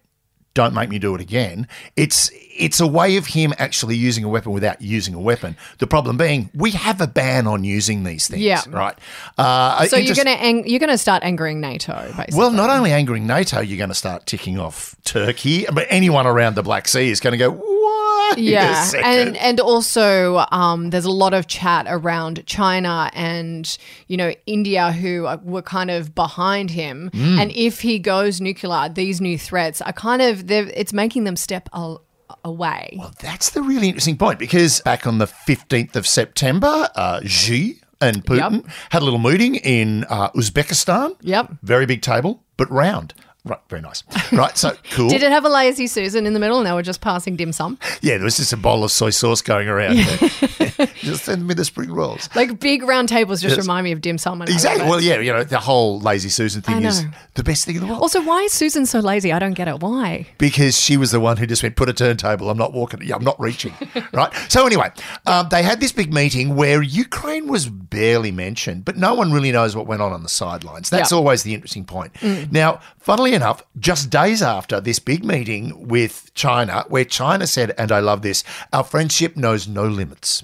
don't 0.54 0.74
make 0.74 0.88
me 0.88 0.98
do 0.98 1.14
it 1.14 1.20
again. 1.20 1.68
It's 1.96 2.30
it's 2.56 2.80
a 2.80 2.86
way 2.86 3.16
of 3.16 3.26
him 3.26 3.54
actually 3.58 3.94
using 3.96 4.24
a 4.24 4.28
weapon 4.28 4.50
without 4.50 4.82
using 4.82 5.14
a 5.14 5.20
weapon. 5.20 5.56
The 5.78 5.86
problem 5.86 6.16
being, 6.16 6.50
we 6.52 6.72
have 6.72 7.00
a 7.00 7.06
ban 7.06 7.46
on 7.46 7.62
using 7.62 8.02
these 8.02 8.26
things. 8.26 8.42
Yeah. 8.42 8.62
right. 8.70 8.98
Uh, 9.36 9.86
So 9.86 9.96
you're 9.96 10.16
gonna 10.16 10.30
ang- 10.32 10.66
you're 10.66 10.80
gonna 10.80 10.98
start 10.98 11.22
angering 11.22 11.60
NATO, 11.60 11.94
basically. 12.16 12.36
well, 12.36 12.50
not 12.50 12.68
only 12.70 12.90
angering 12.92 13.26
NATO, 13.28 13.60
you're 13.60 13.78
going 13.78 13.90
to 13.90 13.94
start 13.94 14.26
ticking 14.26 14.58
off 14.58 14.96
Turkey, 15.04 15.66
but 15.72 15.86
anyone 15.88 16.26
around 16.26 16.56
the 16.56 16.62
Black 16.64 16.88
Sea 16.88 17.08
is 17.10 17.20
going 17.20 17.32
to 17.32 17.38
go, 17.38 17.50
what? 17.52 17.97
yeah, 18.36 18.90
and 19.04 19.36
and 19.36 19.60
also 19.60 20.44
um, 20.52 20.90
there's 20.90 21.04
a 21.04 21.10
lot 21.10 21.34
of 21.34 21.46
chat 21.46 21.86
around 21.88 22.44
China 22.46 23.10
and 23.14 23.76
you 24.08 24.16
know 24.16 24.32
India 24.46 24.92
who 24.92 25.28
were 25.42 25.62
kind 25.62 25.90
of 25.90 26.14
behind 26.14 26.70
him, 26.70 27.10
Mm. 27.14 27.38
and 27.40 27.52
if 27.52 27.80
he 27.80 27.98
goes 27.98 28.40
nuclear, 28.40 28.88
these 28.88 29.20
new 29.20 29.38
threats 29.38 29.80
are 29.80 29.92
kind 29.92 30.22
of 30.22 30.46
they're- 30.46 30.70
it's 30.74 30.92
making 30.92 31.24
them 31.24 31.36
step 31.36 31.68
a, 31.72 31.96
away. 32.44 32.96
Well, 32.98 33.12
that's 33.20 33.50
the 33.50 33.62
really 33.62 33.88
interesting 33.88 34.16
point 34.16 34.38
because 34.38 34.80
back 34.82 35.06
on 35.06 35.18
the 35.18 35.26
15th 35.26 35.96
of 35.96 36.06
September, 36.06 36.88
uh, 36.94 37.20
Xi 37.24 37.80
and 38.00 38.24
Putin 38.24 38.52
Yep. 38.64 38.72
had 38.90 39.02
a 39.02 39.04
little 39.04 39.18
meeting 39.18 39.56
in 39.56 40.04
uh, 40.08 40.30
Uzbekistan. 40.30 41.16
Yep. 41.22 41.52
Very 41.62 41.86
big 41.86 42.02
table, 42.02 42.42
but 42.56 42.70
round. 42.70 43.14
Right, 43.48 43.60
very 43.70 43.80
nice. 43.80 44.02
Right, 44.30 44.56
so 44.58 44.76
cool. 44.90 45.08
Did 45.08 45.22
it 45.22 45.32
have 45.32 45.44
a 45.46 45.48
lazy 45.48 45.86
Susan 45.86 46.26
in 46.26 46.34
the 46.34 46.40
middle? 46.40 46.58
And 46.58 46.66
they 46.66 46.72
were 46.72 46.82
just 46.82 47.00
passing 47.00 47.34
dim 47.34 47.52
sum, 47.52 47.78
yeah, 48.02 48.16
there 48.16 48.24
was 48.24 48.36
just 48.36 48.52
a 48.52 48.58
bowl 48.58 48.84
of 48.84 48.90
soy 48.90 49.10
sauce 49.10 49.40
going 49.40 49.68
around. 49.68 49.96
just 50.96 51.24
send 51.24 51.46
me 51.46 51.54
the 51.54 51.64
spring 51.64 51.90
rolls. 51.92 52.28
like 52.34 52.58
big 52.60 52.82
round 52.82 53.08
tables. 53.08 53.40
Just 53.40 53.56
Yes. 53.56 53.64
remind 53.64 53.84
me 53.84 53.92
of 53.92 54.00
dim 54.00 54.18
sum. 54.18 54.40
And 54.42 54.50
Exactly. 54.50 54.86
Well, 54.88 55.00
yeah, 55.00 55.18
you 55.20 55.32
know, 55.32 55.44
the 55.44 55.58
whole 55.58 56.00
lazy 56.00 56.28
Susan 56.28 56.62
thing 56.62 56.84
is 56.84 57.04
the 57.34 57.42
best 57.42 57.64
thing 57.64 57.74
in 57.76 57.80
the 57.82 57.86
world. 57.86 58.00
Also, 58.02 58.22
why 58.22 58.42
is 58.42 58.52
Susan 58.52 58.86
so 58.86 59.00
lazy? 59.00 59.32
I 59.32 59.38
don't 59.38 59.54
get 59.54 59.68
it. 59.68 59.80
Why? 59.80 60.26
because 60.38 60.78
she 60.78 60.96
was 60.96 61.10
the 61.10 61.20
one 61.20 61.36
who 61.36 61.46
just 61.46 61.62
went, 61.62 61.76
put 61.76 61.88
a 61.88 61.92
turntable. 61.92 62.50
I'm 62.50 62.58
not 62.58 62.72
walking. 62.72 63.00
Yeah, 63.02 63.16
I'm 63.16 63.24
not 63.24 63.38
reaching. 63.40 63.72
right. 64.12 64.32
So 64.48 64.66
anyway, 64.66 64.90
um, 65.26 65.48
they 65.50 65.62
had 65.62 65.80
this 65.80 65.92
big 65.92 66.12
meeting 66.12 66.54
where 66.56 66.82
Ukraine 66.82 67.48
was 67.48 67.68
barely 67.68 68.30
mentioned, 68.30 68.84
but 68.84 68.96
no 68.96 69.14
one 69.14 69.32
really 69.32 69.52
knows 69.52 69.74
what 69.76 69.86
went 69.86 70.02
on 70.02 70.12
on 70.12 70.22
the 70.22 70.28
sidelines. 70.28 70.90
That's 70.90 71.10
Yeah. 71.12 71.18
always 71.18 71.42
the 71.42 71.54
interesting 71.54 71.84
point. 71.84 72.12
Now, 72.52 72.80
funnily 72.98 73.34
enough, 73.34 73.62
just 73.78 74.10
days 74.10 74.42
after 74.42 74.80
this 74.80 74.98
big 74.98 75.24
meeting 75.24 75.88
with 75.88 76.30
China, 76.34 76.84
where 76.88 77.04
China 77.04 77.46
said, 77.46 77.74
and 77.78 77.90
I 77.92 78.00
love 78.00 78.22
this, 78.22 78.44
our 78.72 78.84
friendship 78.84 79.36
knows 79.36 79.66
no 79.68 79.84
limits. 79.86 80.42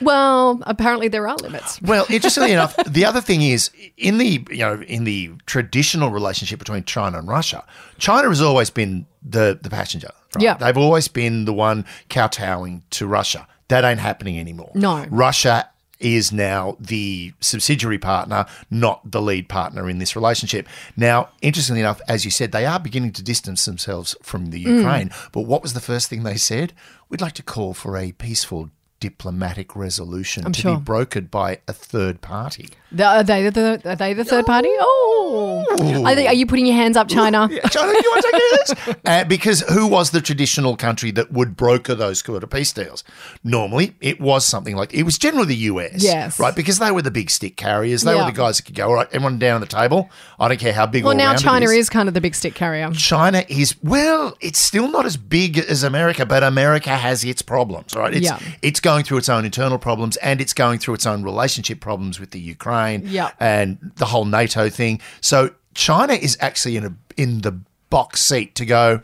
Well, 0.00 0.62
apparently 0.66 1.08
there 1.08 1.28
are 1.28 1.36
limits. 1.36 1.80
Well, 1.82 2.06
interestingly 2.10 2.52
enough, 2.52 2.76
the 2.86 3.04
other 3.04 3.20
thing 3.20 3.42
is 3.42 3.70
in 3.96 4.18
the 4.18 4.44
you 4.50 4.58
know 4.58 4.82
in 4.82 5.04
the 5.04 5.32
traditional 5.46 6.10
relationship 6.10 6.58
between 6.58 6.84
China 6.84 7.18
and 7.18 7.28
Russia, 7.28 7.64
China 7.98 8.28
has 8.28 8.40
always 8.42 8.70
been 8.70 9.06
the 9.22 9.58
the 9.60 9.70
passenger. 9.70 10.10
Right? 10.34 10.42
Yeah. 10.44 10.54
they've 10.54 10.76
always 10.78 11.08
been 11.08 11.44
the 11.44 11.52
one 11.52 11.84
kowtowing 12.08 12.82
to 12.90 13.06
Russia. 13.06 13.46
That 13.68 13.84
ain't 13.84 14.00
happening 14.00 14.38
anymore. 14.38 14.70
No. 14.74 15.04
Russia 15.10 15.68
is 16.00 16.32
now 16.32 16.76
the 16.80 17.32
subsidiary 17.40 17.98
partner, 17.98 18.44
not 18.70 19.08
the 19.08 19.22
lead 19.22 19.48
partner 19.48 19.88
in 19.88 19.98
this 19.98 20.16
relationship. 20.16 20.66
Now, 20.96 21.28
interestingly 21.42 21.80
enough, 21.80 22.00
as 22.08 22.24
you 22.24 22.30
said, 22.32 22.50
they 22.50 22.66
are 22.66 22.80
beginning 22.80 23.12
to 23.12 23.22
distance 23.22 23.64
themselves 23.66 24.16
from 24.20 24.46
the 24.46 24.64
Mm. 24.64 24.78
Ukraine. 24.78 25.10
But 25.30 25.42
what 25.42 25.62
was 25.62 25.74
the 25.74 25.80
first 25.80 26.08
thing 26.10 26.24
they 26.24 26.36
said? 26.36 26.72
We'd 27.08 27.20
like 27.20 27.34
to 27.34 27.42
call 27.42 27.72
for 27.72 27.96
a 27.96 28.10
peaceful 28.12 28.70
diplomatic 29.02 29.74
resolution 29.74 30.52
to 30.52 30.60
sure. 30.60 30.76
be 30.76 30.84
brokered 30.84 31.28
by 31.28 31.58
a 31.66 31.72
third 31.72 32.20
party. 32.20 32.68
The, 32.92 33.04
are 33.04 33.24
they 33.24 33.50
the 33.50 33.82
are 33.84 33.96
they 33.96 34.12
the 34.14 34.24
third 34.24 34.46
party? 34.46 34.68
Oh, 34.70 35.21
Are, 35.36 36.14
they- 36.14 36.26
are 36.26 36.34
you 36.34 36.46
putting 36.46 36.66
your 36.66 36.76
hands 36.76 36.96
up, 36.96 37.08
China? 37.08 37.48
Yeah, 37.50 37.60
China, 37.68 37.92
you 37.92 38.10
want 38.10 38.24
to 38.24 38.30
take 38.32 38.66
this? 38.66 38.96
Uh, 39.04 39.24
because 39.24 39.60
who 39.62 39.86
was 39.86 40.10
the 40.10 40.20
traditional 40.20 40.76
country 40.76 41.10
that 41.10 41.32
would 41.32 41.56
broker 41.56 41.94
those 41.94 42.22
quarter 42.22 42.46
peace 42.46 42.72
deals? 42.72 43.02
Normally, 43.42 43.94
it 44.00 44.20
was 44.20 44.46
something 44.46 44.76
like 44.76 44.94
it 44.94 45.02
was 45.02 45.18
generally 45.18 45.46
the 45.48 45.56
US, 45.56 46.02
Yes. 46.02 46.38
right? 46.38 46.54
Because 46.54 46.78
they 46.78 46.90
were 46.90 47.02
the 47.02 47.10
big 47.10 47.30
stick 47.30 47.56
carriers. 47.56 48.02
They 48.02 48.14
Yeah. 48.14 48.24
were 48.24 48.30
the 48.30 48.36
guys 48.36 48.56
that 48.58 48.64
could 48.64 48.74
go, 48.74 48.88
all 48.88 48.94
right, 48.94 49.08
everyone 49.12 49.38
down 49.38 49.62
at 49.62 49.68
the 49.68 49.76
table. 49.76 50.08
I 50.38 50.48
don't 50.48 50.60
care 50.60 50.72
how 50.72 50.86
big. 50.86 51.04
Well, 51.04 51.16
now 51.16 51.34
China 51.34 51.66
is. 51.66 51.72
is 51.72 51.90
kind 51.90 52.08
of 52.08 52.14
the 52.14 52.20
big 52.20 52.34
stick 52.34 52.54
carrier. 52.54 52.90
China 52.92 53.44
is 53.48 53.74
well, 53.82 54.36
it's 54.40 54.58
still 54.58 54.88
not 54.88 55.04
as 55.04 55.16
big 55.16 55.58
as 55.58 55.82
America, 55.82 56.24
but 56.24 56.42
America 56.42 56.90
has 56.96 57.24
its 57.24 57.42
problems, 57.42 57.94
right? 57.94 58.14
It's 58.14 58.26
Yeah. 58.26 58.38
it's 58.62 58.80
going 58.80 59.04
through 59.04 59.18
its 59.18 59.28
own 59.28 59.44
internal 59.44 59.78
problems 59.78 60.16
and 60.18 60.40
it's 60.40 60.54
going 60.54 60.78
through 60.78 60.94
its 60.94 61.06
own 61.06 61.22
relationship 61.22 61.80
problems 61.80 62.20
with 62.20 62.30
the 62.30 62.40
Ukraine 62.40 63.02
Yeah. 63.06 63.30
and 63.40 63.78
the 63.96 64.06
whole 64.06 64.24
NATO 64.24 64.68
thing. 64.68 65.00
So 65.22 65.54
China 65.74 66.12
is 66.12 66.36
actually 66.40 66.76
in 66.76 66.84
a 66.84 66.94
in 67.16 67.40
the 67.40 67.60
box 67.88 68.20
seat 68.20 68.54
to 68.56 68.66
go, 68.66 69.00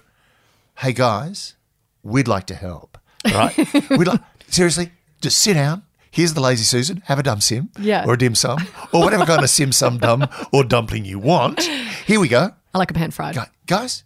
hey 0.79 0.93
guys, 0.93 1.55
we'd 2.03 2.29
like 2.29 2.45
to 2.49 2.55
help. 2.55 2.99
Right? 3.25 3.57
we'd 3.91 4.07
like 4.09 4.21
seriously, 4.49 4.91
just 5.23 5.39
sit 5.39 5.55
down. 5.55 5.83
Here's 6.11 6.35
the 6.35 6.41
lazy 6.41 6.65
Susan. 6.65 7.03
Have 7.07 7.19
a 7.19 7.23
dum 7.23 7.41
sim, 7.41 7.71
Yeah. 7.79 8.05
or 8.07 8.15
a 8.15 8.19
dim 8.19 8.35
sum, 8.35 8.59
or 8.93 9.03
whatever 9.05 9.25
kind 9.25 9.43
of 9.45 9.51
sim 9.51 9.73
sum 9.73 9.99
dum 9.99 10.27
or 10.53 10.65
dumpling 10.65 11.05
you 11.05 11.19
want. 11.19 11.63
Here 12.07 12.19
we 12.19 12.29
go. 12.29 12.51
I 12.75 12.79
like 12.79 12.91
a 12.91 12.95
pan 12.95 13.11
fried. 13.13 13.35
Gu- 13.37 13.43
guys, 13.67 14.05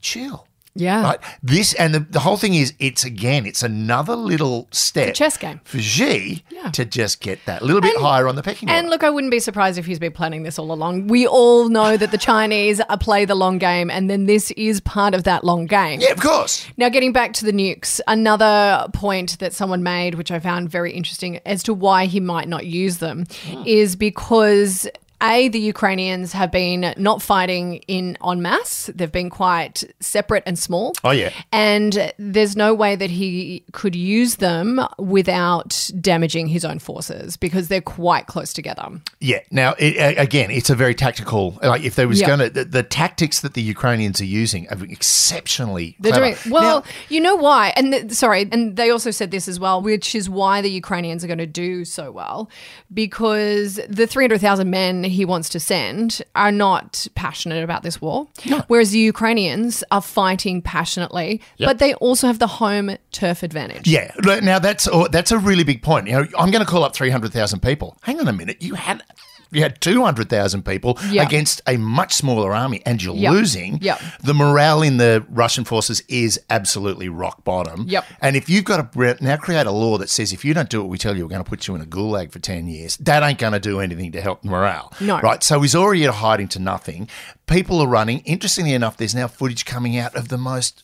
chill. 0.00 0.45
Yeah. 0.76 1.02
Right. 1.02 1.18
This 1.42 1.74
and 1.74 1.94
the, 1.94 2.00
the 2.00 2.20
whole 2.20 2.36
thing 2.36 2.54
is 2.54 2.74
it's 2.78 3.04
again 3.04 3.46
it's 3.46 3.62
another 3.62 4.14
little 4.14 4.68
step 4.70 5.14
chess 5.14 5.36
game. 5.36 5.60
for 5.64 5.78
Xi 5.78 6.42
Yeah. 6.50 6.70
to 6.70 6.84
just 6.84 7.20
get 7.20 7.44
that 7.46 7.62
little 7.62 7.80
bit 7.80 7.96
higher 7.96 8.28
on 8.28 8.36
the 8.36 8.42
pecking 8.42 8.68
order. 8.68 8.78
And 8.78 8.90
look, 8.90 9.02
I 9.02 9.10
wouldn't 9.10 9.30
be 9.30 9.40
surprised 9.40 9.78
if 9.78 9.86
he's 9.86 9.98
been 9.98 10.12
planning 10.12 10.42
this 10.42 10.58
all 10.58 10.72
along. 10.72 11.08
We 11.08 11.26
all 11.26 11.68
know 11.68 11.96
that 11.96 12.10
the 12.10 12.18
Chinese 12.18 12.80
play 13.00 13.24
the 13.24 13.34
long 13.34 13.58
game, 13.58 13.90
and 13.90 14.10
then 14.10 14.26
this 14.26 14.50
is 14.52 14.80
part 14.80 15.14
of 15.14 15.24
that 15.24 15.44
long 15.44 15.66
game. 15.66 16.00
yeah, 16.00 16.10
of 16.12 16.20
course. 16.20 16.66
Now, 16.76 16.88
getting 16.88 17.12
back 17.12 17.32
to 17.34 17.44
the 17.44 17.52
nukes, 17.52 18.00
another 18.06 18.86
point 18.92 19.38
that 19.38 19.52
someone 19.52 19.82
made, 19.82 20.14
which 20.16 20.30
I 20.30 20.38
found 20.40 20.68
very 20.70 20.92
interesting 20.92 21.38
as 21.46 21.62
to 21.64 21.74
why 21.74 22.06
he 22.06 22.20
might 22.20 22.48
not 22.48 22.66
use 22.66 22.98
them, 22.98 23.26
hmm. 23.44 23.62
is 23.66 23.96
because. 23.96 24.88
A, 25.22 25.48
the 25.48 25.58
Ukrainians 25.60 26.32
have 26.32 26.52
been 26.52 26.92
not 26.98 27.22
fighting 27.22 27.76
in 27.88 28.16
en 28.26 28.42
masse. 28.42 28.90
They've 28.94 29.10
been 29.10 29.30
quite 29.30 29.82
separate 30.00 30.42
and 30.46 30.58
small. 30.58 30.92
Oh, 31.04 31.10
yeah. 31.10 31.30
And 31.52 32.12
there's 32.18 32.56
no 32.56 32.74
way 32.74 32.96
that 32.96 33.10
he 33.10 33.64
could 33.72 33.94
use 33.96 34.36
them 34.36 34.80
without 34.98 35.90
damaging 36.00 36.48
his 36.48 36.64
own 36.64 36.78
forces 36.78 37.36
because 37.36 37.68
they're 37.68 37.80
quite 37.80 38.26
close 38.26 38.52
together. 38.52 38.88
Yeah. 39.20 39.40
Now, 39.50 39.74
it, 39.78 40.18
again, 40.18 40.50
it's 40.50 40.70
a 40.70 40.74
very 40.74 40.94
tactical. 40.94 41.58
Like 41.62 41.82
if 41.82 41.94
there 41.94 42.08
was 42.08 42.20
Yeah. 42.20 42.26
going 42.26 42.38
to 42.40 42.50
the, 42.50 42.64
the 42.64 42.82
tactics 42.82 43.40
that 43.40 43.54
the 43.54 43.62
Ukrainians 43.62 44.20
are 44.20 44.24
using 44.26 44.68
are 44.68 44.84
exceptionally. 44.84 45.96
They're 46.00 46.12
clever. 46.12 46.36
doing 46.42 46.52
well. 46.52 46.80
Now- 46.80 46.84
you 47.08 47.20
know 47.20 47.36
why? 47.36 47.72
And 47.76 47.92
th- 47.92 48.10
sorry, 48.12 48.48
and 48.52 48.76
they 48.76 48.90
also 48.90 49.10
said 49.10 49.30
this 49.30 49.48
as 49.48 49.58
well, 49.58 49.80
which 49.80 50.14
is 50.14 50.28
why 50.28 50.60
the 50.60 50.70
Ukrainians 50.70 51.24
are 51.24 51.26
going 51.26 51.38
to 51.38 51.46
do 51.46 51.84
so 51.84 52.10
well, 52.12 52.50
because 52.92 53.80
the 53.88 54.06
three 54.06 54.24
hundred 54.24 54.40
thousand 54.40 54.70
men 54.70 55.04
he 55.10 55.24
wants 55.24 55.48
to 55.50 55.60
send 55.60 56.22
are 56.34 56.52
not 56.52 57.06
passionate 57.14 57.62
about 57.62 57.82
this 57.82 58.00
war, 58.00 58.28
whereas 58.68 58.90
the 58.90 58.98
Ukrainians 58.98 59.84
are 59.90 60.02
fighting 60.02 60.62
passionately, 60.62 61.40
but 61.58 61.78
they 61.78 61.94
also 61.94 62.26
have 62.26 62.38
the 62.38 62.46
home 62.46 62.96
turf 63.12 63.42
advantage. 63.42 63.86
Yeah. 63.86 64.12
Now 64.42 64.58
that's 64.58 64.88
oh, 64.90 65.08
that's 65.08 65.32
a 65.32 65.38
really 65.38 65.64
big 65.64 65.82
point. 65.82 66.06
You 66.06 66.12
know, 66.14 66.26
I'm 66.38 66.50
going 66.50 66.64
to 66.64 66.70
call 66.70 66.84
up 66.84 66.94
300,000 66.94 67.60
people. 67.60 67.96
Hang 68.02 68.20
on 68.20 68.28
a 68.28 68.32
minute. 68.32 68.62
You 68.62 68.74
had 68.74 69.02
you 69.50 69.62
had 69.62 69.80
200,000 69.80 70.64
people 70.64 70.98
Yeah. 71.10 71.22
against 71.22 71.60
a 71.66 71.76
much 71.76 72.12
smaller 72.14 72.54
army 72.54 72.82
and 72.86 73.02
you're 73.02 73.14
Yeah. 73.14 73.30
losing. 73.30 73.78
Yeah. 73.82 73.98
The 74.22 74.34
morale 74.34 74.82
in 74.82 74.96
the 74.96 75.24
Russian 75.30 75.64
forces 75.64 76.02
is 76.08 76.40
absolutely 76.50 77.08
rock 77.08 77.44
bottom. 77.44 77.84
Yep. 77.88 78.04
And 78.20 78.36
if 78.36 78.48
you've 78.48 78.64
got 78.64 78.92
to 78.92 79.16
now 79.20 79.36
create 79.36 79.66
a 79.66 79.70
law 79.70 79.98
that 79.98 80.10
says 80.10 80.32
if 80.32 80.44
you 80.44 80.54
don't 80.54 80.68
do 80.68 80.80
what 80.80 80.88
we 80.88 80.98
tell 80.98 81.16
you, 81.16 81.24
we're 81.24 81.30
going 81.30 81.44
to 81.44 81.48
put 81.48 81.66
you 81.68 81.74
in 81.74 81.80
a 81.80 81.86
gulag 81.86 82.32
for 82.32 82.38
10 82.38 82.66
years, 82.66 82.96
that 82.98 83.22
ain't 83.22 83.38
going 83.38 83.52
to 83.52 83.60
do 83.60 83.80
anything 83.80 84.12
to 84.12 84.20
help 84.20 84.44
morale. 84.44 84.92
No. 85.00 85.20
Right. 85.20 85.42
So 85.42 85.60
he's 85.60 85.74
already 85.74 86.04
hiding 86.06 86.48
to 86.48 86.58
nothing. 86.58 87.08
People 87.46 87.80
are 87.80 87.86
running. 87.86 88.20
Interestingly 88.20 88.72
enough, 88.74 88.96
there's 88.96 89.14
now 89.14 89.28
footage 89.28 89.64
coming 89.64 89.96
out 89.96 90.14
of 90.16 90.28
the 90.28 90.38
most 90.38 90.82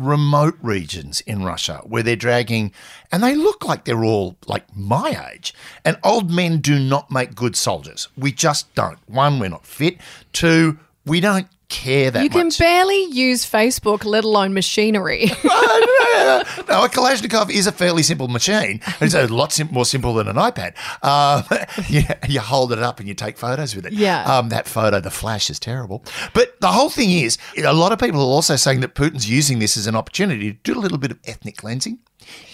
remote 0.00 0.56
regions 0.62 1.20
in 1.22 1.44
Russia 1.44 1.82
where 1.84 2.02
they're 2.02 2.16
dragging, 2.16 2.72
and 3.12 3.22
they 3.22 3.34
look 3.34 3.64
like 3.64 3.84
they're 3.84 4.04
all 4.04 4.36
like 4.46 4.64
my 4.76 5.30
age. 5.32 5.54
And 5.84 5.98
old 6.02 6.30
men 6.30 6.60
do 6.60 6.78
not 6.78 7.10
make 7.10 7.34
good 7.34 7.56
soldiers. 7.56 8.08
We 8.16 8.32
just 8.32 8.74
don't. 8.74 8.98
One, 9.08 9.38
we're 9.38 9.48
not 9.48 9.66
fit. 9.66 9.98
Two, 10.32 10.78
we 11.04 11.20
don't 11.20 11.46
care 11.70 12.10
that 12.10 12.22
You 12.22 12.28
can 12.28 12.46
much. 12.48 12.58
barely 12.58 13.04
use 13.04 13.48
Facebook, 13.50 14.04
let 14.04 14.24
alone 14.24 14.52
machinery. 14.52 15.26
no, 15.44 16.42
a 16.68 16.88
Kalashnikov 16.88 17.50
is 17.50 17.66
a 17.66 17.72
fairly 17.72 18.02
simple 18.02 18.28
machine. 18.28 18.80
It's 19.00 19.14
a 19.14 19.26
lot 19.28 19.52
sim- 19.52 19.68
more 19.70 19.84
simple 19.86 20.12
than 20.14 20.28
an 20.28 20.36
iPad. 20.36 20.74
Um, 21.02 21.44
you, 21.88 22.02
you 22.28 22.40
hold 22.40 22.72
it 22.72 22.80
up 22.80 22.98
and 23.00 23.08
you 23.08 23.14
take 23.14 23.38
photos 23.38 23.74
with 23.74 23.86
it. 23.86 23.92
Yeah. 23.94 24.24
Um, 24.24 24.50
that 24.50 24.66
photo, 24.66 25.00
the 25.00 25.10
flash 25.10 25.48
is 25.48 25.58
terrible. 25.58 26.04
But 26.34 26.60
the 26.60 26.68
whole 26.72 26.90
thing 26.90 27.10
is, 27.10 27.38
a 27.56 27.72
lot 27.72 27.92
of 27.92 27.98
people 27.98 28.20
are 28.20 28.24
also 28.24 28.56
saying 28.56 28.80
that 28.80 28.94
Putin's 28.94 29.30
using 29.30 29.58
this 29.60 29.76
as 29.76 29.86
an 29.86 29.94
opportunity 29.96 30.52
to 30.52 30.58
do 30.62 30.78
a 30.78 30.80
little 30.80 30.98
bit 30.98 31.10
of 31.12 31.18
ethnic 31.24 31.56
cleansing. 31.56 31.98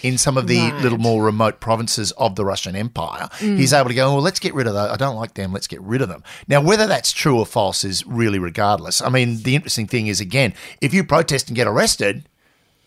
In 0.03 0.17
some 0.17 0.37
of 0.37 0.47
the 0.47 0.59
Right. 0.59 0.81
little 0.81 0.97
more 0.97 1.23
remote 1.23 1.59
provinces 1.59 2.11
of 2.13 2.35
the 2.35 2.45
Russian 2.45 2.75
Empire, 2.75 3.29
he's 3.39 3.73
able 3.73 3.89
to 3.89 3.95
go, 3.95 4.13
well, 4.13 4.21
let's 4.23 4.39
get 4.39 4.53
rid 4.53 4.67
of 4.67 4.73
those. 4.73 4.89
I 4.89 4.95
don't 4.95 5.15
like 5.15 5.33
them. 5.33 5.51
Let's 5.53 5.67
get 5.67 5.81
rid 5.81 6.01
of 6.01 6.09
them. 6.09 6.23
Now, 6.47 6.61
whether 6.61 6.87
that's 6.87 7.11
true 7.11 7.37
or 7.39 7.45
false 7.45 7.83
is 7.83 8.05
really 8.05 8.39
regardless. 8.39 9.01
I 9.01 9.09
mean, 9.09 9.41
the 9.43 9.55
interesting 9.55 9.87
thing 9.87 10.07
is, 10.07 10.19
again, 10.19 10.53
if 10.81 10.93
you 10.93 11.03
protest 11.03 11.47
and 11.49 11.55
get 11.55 11.67
arrested, 11.67 12.27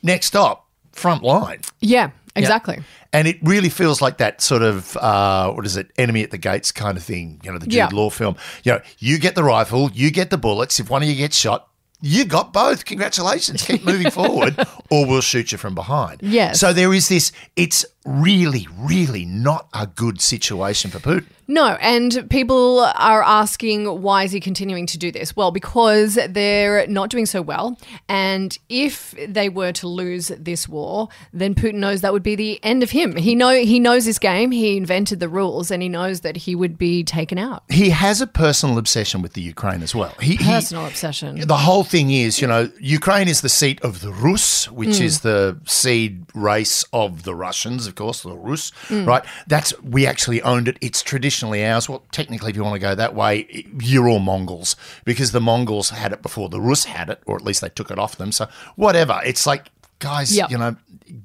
next 0.03 0.27
stop, 0.27 0.67
front 0.93 1.23
line. 1.23 1.61
yeah, 1.81 2.11
exactly. 2.37 2.79
And 3.13 3.27
it 3.27 3.39
really 3.43 3.71
feels 3.71 4.01
like 4.01 4.19
that 4.19 4.41
sort 4.41 4.63
of 4.63 4.97
uh, 4.97 5.51
what 5.53 5.67
is 5.67 5.77
it, 5.77 5.91
enemy 5.99 6.23
at 6.23 6.31
the 6.31 6.39
gates 6.39 6.71
kind 6.71 6.97
of 6.97 7.03
thing. 7.03 7.41
You 7.43 7.51
know, 7.53 7.59
the 7.59 7.67
Jude 7.67 7.75
Yeah. 7.75 7.89
Law 7.93 8.09
film. 8.09 8.37
You 8.63 8.73
know, 8.75 8.81
you 8.99 9.19
get 9.19 9.35
the 9.35 9.43
rifle, 9.43 9.91
you 9.93 10.13
get 10.13 10.31
the 10.31 10.39
bullets. 10.39 10.79
If 10.79 10.91
one 10.91 11.03
of 11.03 11.09
you 11.09 11.17
gets 11.17 11.37
shot, 11.37 11.67
you 12.01 12.25
got 12.25 12.53
both. 12.53 12.85
Congratulations. 12.85 13.63
Keep 13.63 13.85
moving 13.85 14.11
forward, 14.11 14.57
or 14.91 15.07
we'll 15.07 15.21
shoot 15.21 15.53
you 15.53 15.59
from 15.59 15.75
behind. 15.75 16.21
Yes. 16.23 16.61
So 16.61 16.73
there 16.73 16.93
is 16.93 17.09
this. 17.09 17.33
It's 17.57 17.85
really, 18.05 18.67
really 18.79 19.25
not 19.25 19.69
a 19.75 19.87
good 19.87 20.21
situation 20.21 20.91
for 20.91 20.99
Putin. 20.99 21.27
No, 21.47 21.77
and 21.81 22.31
people 22.31 22.79
are 22.95 23.25
asking 23.25 24.03
why 24.03 24.23
is 24.23 24.31
he 24.31 24.39
continuing 24.39 24.87
to 24.87 24.97
do 24.97 25.11
this? 25.11 25.35
Well, 25.35 25.51
because 25.51 26.17
they're 26.29 26.87
not 26.87 27.11
doing 27.11 27.27
so 27.27 27.43
well, 27.43 27.77
and 28.09 28.57
if 28.69 29.17
they 29.29 29.49
were 29.49 29.73
to 29.73 29.89
lose 29.89 30.29
this 30.29 30.69
war, 30.69 31.09
then 31.33 31.57
Putin 31.57 31.75
knows 31.75 32.03
that 32.03 32.13
would 32.13 32.23
be 32.23 32.37
the 32.37 32.61
end 32.63 32.85
of 32.85 32.91
him. 32.93 33.17
He 33.17 33.35
know 33.35 33.51
he 33.53 33.81
knows 33.81 34.05
his 34.05 34.21
game. 34.21 34.53
He 34.53 34.77
invented 34.77 35.19
the 35.19 35.29
rules, 35.29 35.73
and 35.73 35.83
he 35.83 35.89
knows 35.89 36.21
that 36.21 36.37
he 36.37 36.55
would 36.55 36.79
be 36.79 37.03
taken 37.03 37.37
out. 37.37 37.65
He 37.69 37.91
has 37.91 38.21
a 38.21 38.29
personal 38.29 38.79
obsession 38.79 39.21
with 39.21 39.33
the 39.33 39.41
Ukraine 39.43 39.83
as 39.83 39.93
well. 39.93 40.15
He, 40.21 40.37
he- 40.37 40.45
Personal 40.45 40.87
obsession. 40.87 41.41
The 41.49 41.57
whole 41.57 41.83
thing 41.83 42.13
is, 42.13 42.41
you 42.41 42.47
know, 42.47 42.71
Ukraine 42.79 43.27
is 43.27 43.41
the 43.41 43.49
seat 43.49 43.81
of 43.83 44.03
the 44.03 44.13
Rus, 44.13 44.71
which 44.71 44.99
Hmm. 44.99 45.03
is 45.03 45.21
the 45.21 45.59
seed 45.67 46.27
race 46.33 46.85
of 46.93 47.25
the 47.25 47.35
Russians, 47.35 47.89
of 47.91 47.97
course, 47.97 48.23
the 48.23 48.37
Rus, 48.37 48.71
Hmm. 48.89 49.05
right? 49.05 49.23
That's 49.47 49.75
we 49.83 50.07
actually 50.07 50.41
owned 50.43 50.69
it. 50.69 50.79
It's 50.81 51.03
traditionally 51.03 51.65
ours. 51.67 51.89
Well, 51.89 52.03
technically, 52.13 52.51
if 52.51 52.57
you 52.57 52.63
want 52.65 52.75
to 52.77 52.81
go 52.81 52.95
that 52.95 53.15
way, 53.15 53.67
you're 53.83 54.09
all 54.09 54.21
Mongols 54.21 54.77
because 55.05 55.33
the 55.33 55.41
Mongols 55.41 55.91
had 55.91 56.13
it 56.13 56.23
before 56.23 56.49
the 56.49 56.61
Rus 56.61 56.85
had 56.85 57.11
it, 57.11 57.21
or 57.27 57.37
at 57.37 57.43
least 57.45 57.61
they 57.61 57.69
took 57.69 57.91
it 57.91 57.99
off 57.99 58.17
them. 58.17 58.33
So 58.33 58.47
whatever. 58.77 59.21
It's 59.25 59.47
like, 59.47 59.67
guys, 59.99 60.35
Yep. 60.35 60.51
you 60.51 60.57
know, 60.59 60.77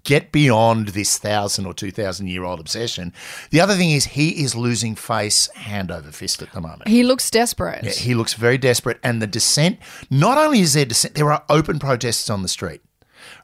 get 0.03 0.31
beyond 0.31 0.89
this 0.89 1.17
thousand 1.19 1.65
or 1.67 1.73
two 1.73 1.91
thousand 1.91 2.27
year 2.27 2.43
old 2.43 2.59
obsession. 2.59 3.13
The 3.51 3.61
other 3.61 3.75
thing 3.75 3.91
is 3.91 4.05
he 4.05 4.43
is 4.43 4.55
losing 4.55 4.95
face 4.95 5.47
hand 5.55 5.91
over 5.91 6.11
fist 6.11 6.41
at 6.41 6.51
the 6.53 6.59
moment. 6.59 6.87
He 6.87 7.03
looks 7.03 7.29
desperate. 7.29 7.83
Yeah, 7.83 7.91
he 7.91 8.15
looks 8.15 8.33
very 8.33 8.57
desperate. 8.57 8.99
And 9.03 9.21
the 9.21 9.27
dissent, 9.27 9.77
not 10.09 10.37
only 10.39 10.59
is 10.61 10.73
there 10.73 10.85
dissent, 10.85 11.13
there 11.13 11.31
are 11.31 11.43
open 11.49 11.77
protests 11.79 12.29
on 12.29 12.41
the 12.41 12.47
street. 12.49 12.81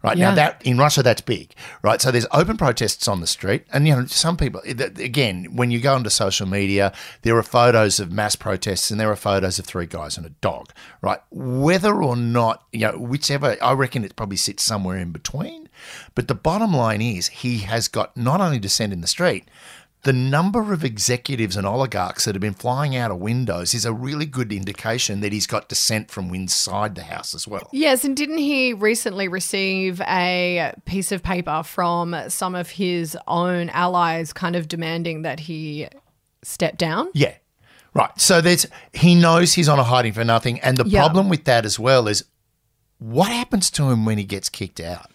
Right 0.03 0.17
Yeah. 0.17 0.29
now, 0.29 0.36
that 0.36 0.62
in 0.65 0.77
Russia, 0.77 1.03
that's 1.03 1.22
big, 1.22 1.53
right? 1.84 2.01
So 2.01 2.10
there's 2.10 2.25
open 2.31 2.58
protests 2.58 3.08
on 3.08 3.22
the 3.22 3.27
street, 3.27 3.65
and 3.72 3.88
you 3.88 3.96
know, 3.96 4.05
some 4.08 4.36
people. 4.36 4.62
Again, 4.65 5.50
when 5.55 5.70
you 5.70 5.79
go 5.79 5.93
onto 5.93 6.10
social 6.10 6.48
media, 6.48 6.91
there 7.22 7.38
are 7.38 7.43
photos 7.43 8.00
of 8.00 8.12
mass 8.12 8.36
protests, 8.36 8.89
and 8.89 9.00
there 9.00 9.12
are 9.12 9.15
photos 9.15 9.60
of 9.60 9.65
three 9.65 9.86
guys 9.86 10.17
and 10.17 10.25
a 10.25 10.29
dog, 10.41 10.72
right? 11.01 11.20
Whether 11.29 12.01
or 12.01 12.15
not, 12.15 12.63
you 12.72 12.81
know, 12.81 12.98
whichever, 12.98 13.58
I 13.62 13.74
reckon 13.74 14.03
it 14.03 14.15
probably 14.15 14.38
sits 14.38 14.63
somewhere 14.63 14.98
in 14.98 15.12
between. 15.12 15.70
But 16.15 16.27
the 16.27 16.36
bottom 16.36 16.74
line 16.74 17.01
is, 17.01 17.27
he 17.27 17.60
has 17.60 17.88
got 17.88 18.15
not 18.17 18.41
only 18.41 18.60
dissent 18.60 18.93
in 18.93 19.01
the 19.01 19.08
street, 19.08 19.46
the 20.03 20.13
number 20.13 20.74
of 20.74 20.84
executives 20.84 21.55
and 21.55 21.67
oligarchs 21.67 22.25
that 22.25 22.34
have 22.34 22.41
been 22.41 22.53
flying 22.55 22.96
out 22.96 23.12
of 23.12 23.17
windows 23.17 23.74
is 23.75 23.86
a 23.86 23.93
really 23.93 24.25
good 24.25 24.51
indication 24.51 25.20
that 25.22 25.31
he's 25.31 25.46
got 25.46 25.70
dissent 25.70 26.10
from 26.10 26.34
inside 26.34 26.96
the 26.96 27.03
house 27.03 27.36
as 27.36 27.48
well. 27.48 27.70
Yes, 27.72 28.03
and 28.03 28.17
didn't 28.17 28.39
he 28.39 28.74
recently 28.74 29.27
receive 29.27 30.01
a 30.01 30.74
piece 30.86 31.12
of 31.12 31.22
paper 31.22 31.62
from 31.63 32.15
some 32.29 32.55
of 32.55 32.72
his 32.72 33.15
own 33.27 33.70
allies 33.70 34.34
kind 34.34 34.55
of 34.55 34.67
demanding 34.67 35.22
that 35.22 35.41
he 35.41 35.88
step 36.41 36.77
down? 36.77 37.10
Yeah. 37.13 37.36
Right. 37.93 38.10
So 38.20 38.41
there's 38.41 38.65
he 38.93 39.13
knows 39.15 39.53
he's 39.53 39.70
on 39.70 39.77
a 39.77 39.84
hiding 39.84 40.13
for 40.13 40.24
nothing, 40.24 40.60
and 40.62 40.77
the 40.77 40.88
Yeah. 40.88 41.01
problem 41.01 41.29
with 41.29 41.43
that 41.43 41.63
as 41.65 41.77
well 41.77 42.08
is 42.08 42.24
what 42.98 43.29
happens 43.31 43.70
to 43.72 43.89
him 43.91 44.05
when 44.05 44.17
he 44.17 44.24
gets 44.24 44.50
kicked 44.50 44.79
out. 44.79 45.12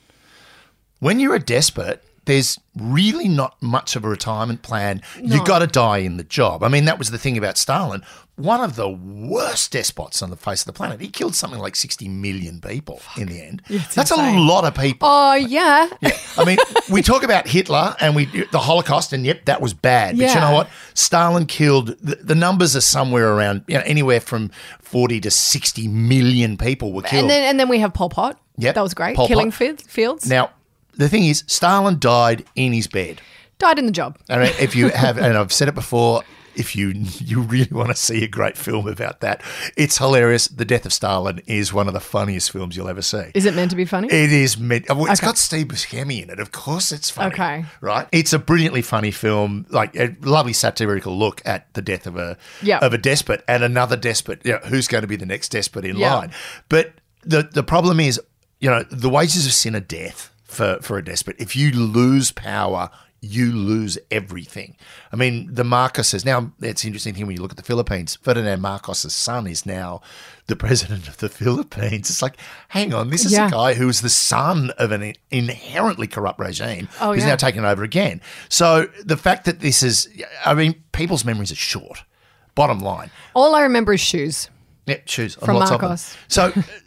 When 1.00 1.18
you're 1.18 1.34
a 1.34 1.40
despot, 1.40 2.04
there's 2.26 2.58
really 2.76 3.28
not 3.28 3.60
much 3.62 3.96
of 3.96 4.04
a 4.04 4.08
retirement 4.08 4.62
plan. 4.62 5.00
You 5.22 5.42
got 5.44 5.60
to 5.60 5.66
die 5.66 5.98
in 5.98 6.16
the 6.18 6.24
job. 6.24 6.62
I 6.62 6.68
mean, 6.68 6.84
that 6.84 6.98
was 6.98 7.10
the 7.10 7.18
thing 7.18 7.38
about 7.38 7.56
Stalin. 7.56 8.02
One 8.34 8.60
of 8.60 8.76
the 8.76 8.88
worst 8.90 9.72
despots 9.72 10.20
on 10.20 10.28
the 10.28 10.36
face 10.36 10.60
of 10.60 10.66
the 10.66 10.74
planet. 10.74 11.00
He 11.00 11.08
killed 11.08 11.34
something 11.34 11.58
like 11.58 11.74
60 11.74 12.06
million 12.08 12.60
people 12.60 13.00
in 13.16 13.28
the 13.28 13.40
end. 13.40 13.62
That's 13.68 14.10
insane. 14.10 14.36
a 14.36 14.40
lot 14.40 14.64
of 14.64 14.74
people. 14.74 15.08
Oh 15.10 15.32
yeah. 15.34 15.88
yeah. 16.02 16.10
I 16.36 16.44
mean, 16.44 16.58
we 16.90 17.00
talk 17.00 17.22
about 17.22 17.48
Hitler 17.48 17.96
and 17.98 18.14
we 18.14 18.26
the 18.26 18.58
Holocaust, 18.58 19.14
and 19.14 19.24
yep, 19.24 19.46
that 19.46 19.62
was 19.62 19.72
bad. 19.72 20.18
Yeah. 20.18 20.26
But 20.26 20.34
you 20.34 20.40
know 20.40 20.52
what? 20.54 20.68
Stalin 20.92 21.46
killed. 21.46 21.96
The, 22.00 22.16
the 22.16 22.34
numbers 22.34 22.76
are 22.76 22.82
somewhere 22.82 23.32
around, 23.32 23.64
you 23.68 23.78
know, 23.78 23.84
anywhere 23.86 24.20
from 24.20 24.50
forty 24.82 25.18
to 25.20 25.30
sixty 25.30 25.88
million 25.88 26.58
people 26.58 26.92
were 26.92 27.02
killed. 27.02 27.22
And 27.22 27.30
then 27.30 27.42
and 27.44 27.58
then 27.58 27.70
we 27.70 27.78
have 27.78 27.94
Pol 27.94 28.10
Pot. 28.10 28.38
Yep, 28.58 28.74
That 28.74 28.82
was 28.82 28.92
great. 28.92 29.16
Pol 29.16 29.28
Killing 29.28 29.50
Pot. 29.50 29.80
fields. 29.82 30.28
now, 30.28 30.50
the 30.96 31.08
thing 31.08 31.24
is, 31.24 31.44
Stalin 31.46 31.98
died 31.98 32.44
in 32.54 32.72
his 32.72 32.86
bed. 32.86 33.20
Died 33.58 33.78
in 33.78 33.86
the 33.86 33.92
job. 33.92 34.18
And 34.28 34.42
if 34.60 34.74
you 34.76 34.88
have, 34.94 35.16
and 35.18 35.36
I've 35.36 35.52
said 35.52 35.68
it 35.68 35.74
before, 35.74 36.22
if 36.54 36.74
you 36.74 36.88
you 37.18 37.42
really 37.42 37.68
want 37.70 37.90
to 37.90 37.94
see 37.94 38.24
a 38.24 38.28
great 38.28 38.56
film 38.56 38.88
about 38.88 39.20
that, 39.20 39.42
it's 39.76 39.98
hilarious. 39.98 40.48
The 40.48 40.64
Death 40.64 40.86
of 40.86 40.92
Stalin 40.94 41.42
is 41.46 41.70
one 41.72 41.86
of 41.86 41.92
the 41.92 42.00
funniest 42.00 42.50
films 42.50 42.76
you'll 42.78 42.88
ever 42.88 43.02
see. 43.02 43.24
Is 43.34 43.44
it 43.44 43.54
meant 43.54 43.70
to 43.72 43.76
be 43.76 43.84
funny? 43.84 44.08
It 44.08 44.32
is 44.32 44.56
meant. 44.58 44.86
Oh, 44.88 44.94
well, 44.94 45.10
it's 45.12 45.20
Okay. 45.20 45.26
got 45.26 45.36
Steve 45.36 45.66
Buscemi 45.68 46.22
in 46.22 46.30
it. 46.30 46.40
Of 46.40 46.52
course, 46.52 46.92
it's 46.92 47.10
funny. 47.10 47.34
Okay. 47.34 47.64
right? 47.82 48.08
It's 48.10 48.32
a 48.32 48.38
brilliantly 48.38 48.80
funny 48.80 49.10
film, 49.10 49.66
like 49.68 49.94
a 49.96 50.16
lovely 50.22 50.54
satirical 50.54 51.18
look 51.18 51.42
at 51.44 51.72
the 51.74 51.82
death 51.82 52.06
of 52.06 52.16
a 52.16 52.38
Yeah. 52.62 52.78
of 52.78 52.94
a 52.94 52.98
despot 52.98 53.44
and 53.46 53.62
another 53.62 53.96
despot. 53.96 54.40
You 54.44 54.52
know, 54.52 54.60
who's 54.64 54.88
going 54.88 55.02
to 55.02 55.08
be 55.08 55.16
the 55.16 55.26
next 55.26 55.50
despot 55.50 55.84
in 55.84 55.96
Yeah. 55.98 56.14
line? 56.14 56.32
But 56.70 56.92
the 57.22 57.42
the 57.52 57.62
problem 57.62 58.00
is, 58.00 58.18
you 58.60 58.70
know, 58.70 58.82
the 58.90 59.10
wages 59.10 59.44
of 59.46 59.52
sin 59.52 59.76
are 59.76 59.80
death 59.80 60.30
for 60.46 60.78
for 60.82 60.98
a 60.98 61.04
despot. 61.04 61.36
If 61.38 61.54
you 61.56 61.70
lose 61.72 62.32
power. 62.32 62.90
You 63.22 63.50
lose 63.50 63.98
everything. 64.10 64.76
I 65.10 65.16
mean, 65.16 65.48
the 65.52 65.62
Marcoses. 65.64 66.24
Now, 66.24 66.52
it's 66.60 66.84
interesting 66.84 67.14
thing 67.14 67.26
when 67.26 67.34
you 67.34 67.40
look 67.42 67.50
at 67.50 67.56
the 67.56 67.62
Philippines. 67.62 68.18
Ferdinand 68.22 68.60
Marcos' 68.60 69.12
son 69.16 69.46
is 69.46 69.64
now 69.64 70.02
the 70.48 70.54
president 70.54 71.08
of 71.08 71.16
the 71.16 71.30
Philippines. 71.30 72.10
It's 72.10 72.20
like, 72.22 72.36
hang 72.68 72.92
on, 72.92 73.08
this 73.08 73.24
is 73.24 73.32
Yeah. 73.32 73.48
a 73.48 73.50
guy 73.50 73.74
who 73.74 73.88
is 73.88 74.02
the 74.02 74.10
son 74.10 74.70
of 74.78 74.92
an 74.92 75.14
inherently 75.30 76.06
corrupt 76.06 76.38
regime 76.38 76.88
Oh, 77.00 77.14
who's 77.14 77.22
yeah. 77.24 77.30
now 77.30 77.36
taken 77.36 77.64
over 77.64 77.82
again. 77.82 78.20
So 78.50 78.86
the 79.02 79.16
fact 79.16 79.46
that 79.46 79.60
this 79.60 79.82
is, 79.82 80.08
I 80.44 80.52
mean, 80.54 80.84
people's 80.92 81.24
memories 81.24 81.50
are 81.50 81.56
short. 81.56 82.04
Bottom 82.54 82.78
line, 82.80 83.10
All 83.34 83.54
I 83.54 83.62
remember 83.62 83.94
is 83.94 84.00
shoes. 84.00 84.50
yeah, 84.84 84.98
shoes 85.06 85.36
From 85.36 85.56
lots 85.56 85.70
of 85.70 85.80
them. 85.80 85.88
Marcos. 85.88 86.16
So 86.28 86.52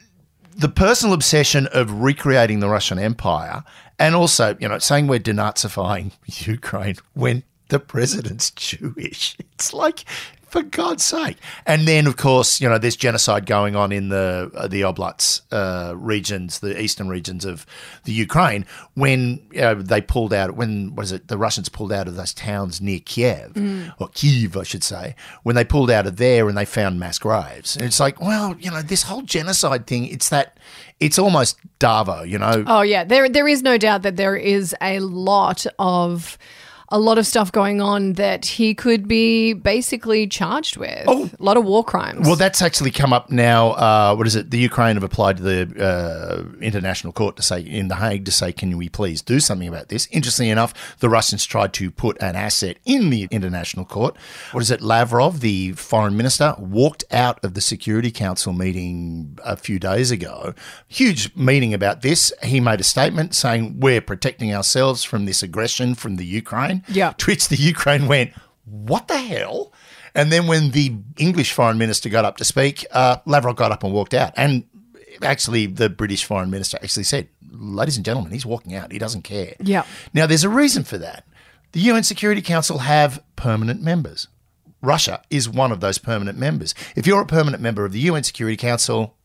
the 0.60 0.70
personal 0.70 1.14
obsession 1.14 1.68
of 1.72 2.02
recreating 2.02 2.60
the 2.60 2.68
Russian 2.68 3.00
Empire, 3.00 3.64
and 3.98 4.14
also, 4.14 4.58
you 4.60 4.68
know, 4.68 4.78
saying 4.78 5.08
we're 5.08 5.20
denazifying 5.20 6.12
Ukraine 6.48 6.96
when 7.14 7.44
the 7.70 7.80
president's 7.80 8.52
Jewish. 8.52 9.38
It's 9.54 9.74
like, 9.74 10.04
for 10.50 10.64
God's 10.64 11.04
sake. 11.04 11.38
And 11.66 11.88
then, 11.88 12.08
of 12.08 12.18
course, 12.18 12.60
you 12.60 12.68
know, 12.68 12.78
there's 12.78 12.96
genocide 12.96 13.46
going 13.46 13.76
on 13.76 13.92
in 13.92 14.10
the 14.10 14.52
uh, 14.56 14.68
the 14.68 14.82
Oblasts 14.82 15.42
uh, 15.52 15.96
regions, 15.96 16.60
the 16.60 16.80
eastern 16.82 17.10
regions 17.10 17.46
of 17.46 17.66
the 18.04 18.12
Ukraine, 18.12 18.66
when 18.96 19.42
you 19.52 19.62
know, 19.62 19.76
they 19.76 20.02
pulled 20.02 20.34
out, 20.34 20.56
when, 20.56 20.96
what 20.96 21.04
is 21.04 21.12
it, 21.12 21.28
the 21.28 21.38
Russians 21.38 21.70
pulled 21.70 21.92
out 21.92 22.08
of 22.08 22.16
those 22.16 22.34
towns 22.34 22.82
near 22.82 23.00
Kiev, 23.00 23.54
or 24.00 24.10
Kiev, 24.10 24.58
I 24.58 24.64
should 24.64 24.84
say, 24.84 25.16
when 25.44 25.56
they 25.56 25.64
pulled 25.64 25.92
out 25.92 26.08
of 26.08 26.18
there 26.18 26.48
and 26.50 26.58
they 26.58 26.66
found 26.66 27.00
mass 27.00 27.20
graves. 27.20 27.76
And 27.76 27.86
it's 27.86 28.00
like, 28.00 28.20
well, 28.20 28.56
you 28.60 28.72
know, 28.72 28.82
this 28.82 29.04
whole 29.04 29.22
genocide 29.22 29.88
thing, 29.88 30.06
it's 30.06 30.30
that, 30.30 30.58
it's 31.00 31.18
almost 31.18 31.58
Davo, 31.80 32.28
you 32.28 32.38
know. 32.38 32.64
Oh 32.68 32.82
yeah, 32.82 33.06
there 33.06 33.30
there 33.30 33.48
is 33.48 33.64
no 33.64 33.78
doubt 33.78 34.02
that 34.02 34.18
there 34.18 34.36
is 34.36 34.76
a 34.82 35.00
lot 35.00 35.66
of 35.78 36.38
a 36.92 37.00
lot 37.00 37.18
of 37.18 37.28
stuff 37.28 37.52
going 37.52 37.82
on 37.82 38.14
that 38.14 38.46
he 38.46 38.74
could 38.74 39.08
be 39.08 39.54
basically 39.54 40.28
charged 40.28 40.78
with. 40.78 41.04
Oh. 41.08 41.30
a 41.40 41.44
lot 41.44 41.58
of 41.58 41.66
war 41.66 41.84
crimes. 41.84 42.26
Well, 42.26 42.36
that's 42.36 42.62
actually 42.62 42.92
come 42.92 43.14
up 43.14 43.30
now. 43.30 43.72
Uh, 43.72 44.16
what 44.16 44.28
is 44.28 44.36
it? 44.36 44.50
The 44.50 44.58
Ukraine 44.58 44.96
have 44.96 45.04
applied 45.04 45.38
to 45.38 45.44
the 45.44 45.84
uh, 45.84 46.62
international 46.62 47.14
court 47.14 47.36
to 47.38 47.42
say 47.44 47.62
in 47.62 47.88
the 47.88 47.96
Hague 47.96 48.26
to 48.26 48.32
say, 48.32 48.52
can 48.52 48.78
we 48.78 48.90
please 48.90 49.22
do 49.22 49.40
something 49.40 49.68
about 49.68 49.90
this? 49.90 50.08
Interestingly 50.12 50.50
enough, 50.50 50.98
the 51.00 51.10
Russians 51.10 51.46
tried 51.46 51.74
to 51.74 51.92
put 51.92 52.22
an 52.22 52.36
asset 52.36 52.78
in 52.86 53.10
the 53.10 53.28
international 53.32 53.86
court. 53.86 54.18
What 54.52 54.62
is 54.62 54.72
it? 54.72 54.82
Lavrov, 54.82 55.42
the 55.42 55.74
foreign 55.74 56.18
minister, 56.18 56.56
walked 56.58 57.04
out 57.12 57.44
of 57.44 57.54
the 57.54 57.62
Security 57.62 58.12
Council 58.12 58.54
meeting 58.54 59.38
a 59.44 59.56
few 59.56 59.80
days 59.80 60.12
ago. 60.12 60.54
Huge 60.88 61.36
meeting 61.36 61.74
about 61.74 62.02
this. 62.02 62.34
He 62.44 62.60
made 62.60 62.80
a 62.80 62.84
statement 62.84 63.36
saying 63.36 63.80
we're 63.80 64.02
protecting 64.02 64.54
ourselves 64.54 65.04
from 65.04 65.26
this 65.26 65.44
aggression 65.44 65.96
from 65.96 66.16
the 66.16 66.26
Ukraine. 66.26 66.79
Yeah. 66.88 67.14
To 67.18 67.26
which 67.32 67.48
the 67.50 67.56
Ukraine 67.58 68.08
went, 68.08 68.34
what 68.66 69.08
the 69.08 69.18
hell? 69.18 69.74
And 70.16 70.32
then 70.32 70.48
when 70.48 70.72
the 70.72 70.96
English 71.18 71.54
foreign 71.54 71.78
minister 71.78 72.10
got 72.10 72.26
up 72.26 72.38
to 72.38 72.46
speak, 72.46 72.86
uh, 72.92 73.18
Lavrov 73.26 73.56
got 73.56 73.72
up 73.72 73.84
and 73.84 73.94
walked 73.94 74.14
out. 74.14 74.34
And 74.36 74.64
actually, 75.22 75.66
the 75.68 75.90
British 75.90 76.24
foreign 76.24 76.50
minister 76.50 76.78
actually 76.82 77.04
said, 77.04 77.28
ladies 77.52 77.96
and 77.98 78.06
gentlemen, 78.06 78.32
he's 78.32 78.46
walking 78.46 78.74
out. 78.76 78.92
He 78.92 79.00
doesn't 79.00 79.24
care. 79.24 79.56
Yeah. 79.60 79.84
Now, 80.14 80.26
there's 80.26 80.44
a 80.44 80.50
reason 80.50 80.84
for 80.84 80.98
that. 80.98 81.26
The 81.72 81.82
UN 81.82 82.04
Security 82.04 82.42
Council 82.42 82.80
have 82.80 83.24
permanent 83.36 83.82
members. 83.82 84.28
Russia 84.82 85.22
is 85.30 85.48
one 85.50 85.72
of 85.72 85.82
those 85.82 85.98
permanent 85.98 86.38
members. 86.38 86.74
If 86.96 87.06
you're 87.06 87.22
a 87.22 87.26
permanent 87.26 87.62
member 87.62 87.86
of 87.86 87.92
the 87.92 88.00
UN 88.00 88.24
Security 88.24 88.58
Council, 88.58 89.16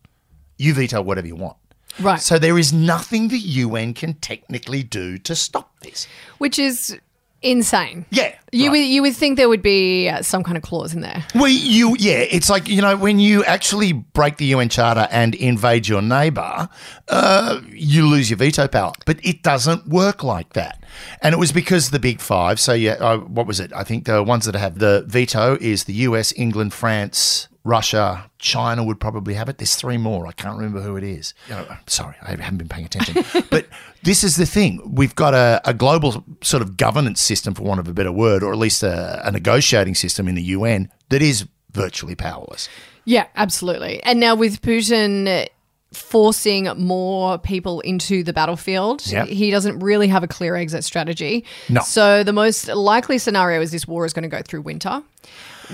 you 0.58 0.74
veto 0.74 1.00
whatever 1.00 1.26
you 1.26 1.36
want. 1.36 1.56
Right. 2.00 2.20
So 2.20 2.38
there 2.38 2.58
is 2.58 2.72
nothing 2.72 3.28
the 3.28 3.38
UN 3.38 3.94
can 3.94 4.14
technically 4.14 4.82
do 4.82 5.16
to 5.18 5.34
stop 5.34 5.78
this. 5.80 6.06
which 6.38 6.58
is 6.58 6.98
insane. 7.44 8.06
Yeah. 8.10 8.34
You 8.52 8.66
right. 8.66 8.72
would 8.72 8.86
you 8.86 9.02
would 9.02 9.16
think 9.16 9.36
there 9.36 9.48
would 9.48 9.62
be 9.62 10.08
uh, 10.08 10.22
some 10.22 10.42
kind 10.42 10.56
of 10.56 10.62
clause 10.62 10.94
in 10.94 11.00
there. 11.00 11.24
Well, 11.34 11.48
you, 11.48 11.96
yeah, 11.98 12.18
it's 12.18 12.48
like, 12.48 12.68
you 12.68 12.80
know, 12.80 12.96
when 12.96 13.18
you 13.18 13.44
actually 13.44 13.92
break 13.92 14.36
the 14.36 14.46
UN 14.46 14.68
Charter 14.68 15.08
and 15.10 15.34
invade 15.34 15.88
your 15.88 16.02
neighbour, 16.02 16.68
uh, 17.08 17.60
you 17.70 18.06
lose 18.06 18.30
your 18.30 18.36
veto 18.36 18.68
power. 18.68 18.92
But 19.06 19.24
it 19.24 19.42
doesn't 19.42 19.88
work 19.88 20.22
like 20.22 20.52
that. 20.52 20.82
And 21.20 21.34
it 21.34 21.38
was 21.38 21.52
because 21.52 21.90
the 21.90 21.98
big 21.98 22.20
five, 22.20 22.60
so 22.60 22.72
yeah, 22.72 22.92
uh, 22.92 23.18
what 23.18 23.46
was 23.46 23.60
it? 23.60 23.72
I 23.72 23.82
think 23.82 24.06
the 24.06 24.22
ones 24.22 24.44
that 24.46 24.54
have 24.54 24.78
the 24.78 25.04
veto 25.06 25.58
is 25.60 25.84
the 25.84 25.94
US, 25.94 26.32
England, 26.36 26.72
France, 26.72 27.48
Russia, 27.64 28.30
China 28.38 28.84
would 28.84 29.00
probably 29.00 29.32
have 29.34 29.48
it. 29.48 29.56
There's 29.58 29.74
three 29.74 29.96
more. 29.96 30.26
I 30.26 30.32
can't 30.32 30.56
remember 30.56 30.80
who 30.82 30.96
it 30.96 31.02
is. 31.04 31.32
You 31.48 31.54
know, 31.54 31.66
sorry, 31.86 32.14
I 32.22 32.30
haven't 32.32 32.58
been 32.58 32.68
paying 32.68 32.84
attention. 32.84 33.24
but 33.50 33.66
this 34.02 34.22
is 34.22 34.36
the 34.36 34.44
thing. 34.46 34.82
We've 34.94 35.14
got 35.14 35.32
a, 35.32 35.62
a 35.64 35.72
global 35.72 36.22
sort 36.42 36.62
of 36.62 36.76
governance 36.76 37.22
system, 37.22 37.54
for 37.54 37.62
want 37.62 37.80
of 37.80 37.88
a 37.88 37.94
better 37.94 38.12
word, 38.12 38.42
or 38.42 38.52
at 38.52 38.58
least 38.58 38.82
a, 38.82 39.26
a 39.26 39.30
negotiating 39.32 39.94
system 39.94 40.28
in 40.28 40.34
the 40.34 40.42
UN 40.42 40.90
that 41.08 41.22
is 41.22 41.46
virtually 41.72 42.14
powerless. 42.14 42.68
Yeah, 43.06 43.26
absolutely. 43.34 44.02
And 44.02 44.20
now 44.20 44.34
with 44.34 44.60
Putin 44.60 45.48
forcing 45.92 46.64
more 46.76 47.38
people 47.38 47.80
into 47.80 48.22
the 48.24 48.32
battlefield, 48.32 49.06
Yeah. 49.06 49.24
he 49.24 49.50
doesn't 49.50 49.78
really 49.78 50.08
have 50.08 50.22
a 50.22 50.28
clear 50.28 50.54
exit 50.56 50.84
strategy. 50.84 51.44
No. 51.68 51.80
So 51.82 52.22
the 52.24 52.32
most 52.32 52.68
likely 52.68 53.16
scenario 53.18 53.60
is 53.60 53.70
this 53.70 53.86
war 53.88 54.04
is 54.04 54.12
going 54.12 54.24
to 54.24 54.28
go 54.28 54.42
through 54.42 54.62
winter, 54.62 55.02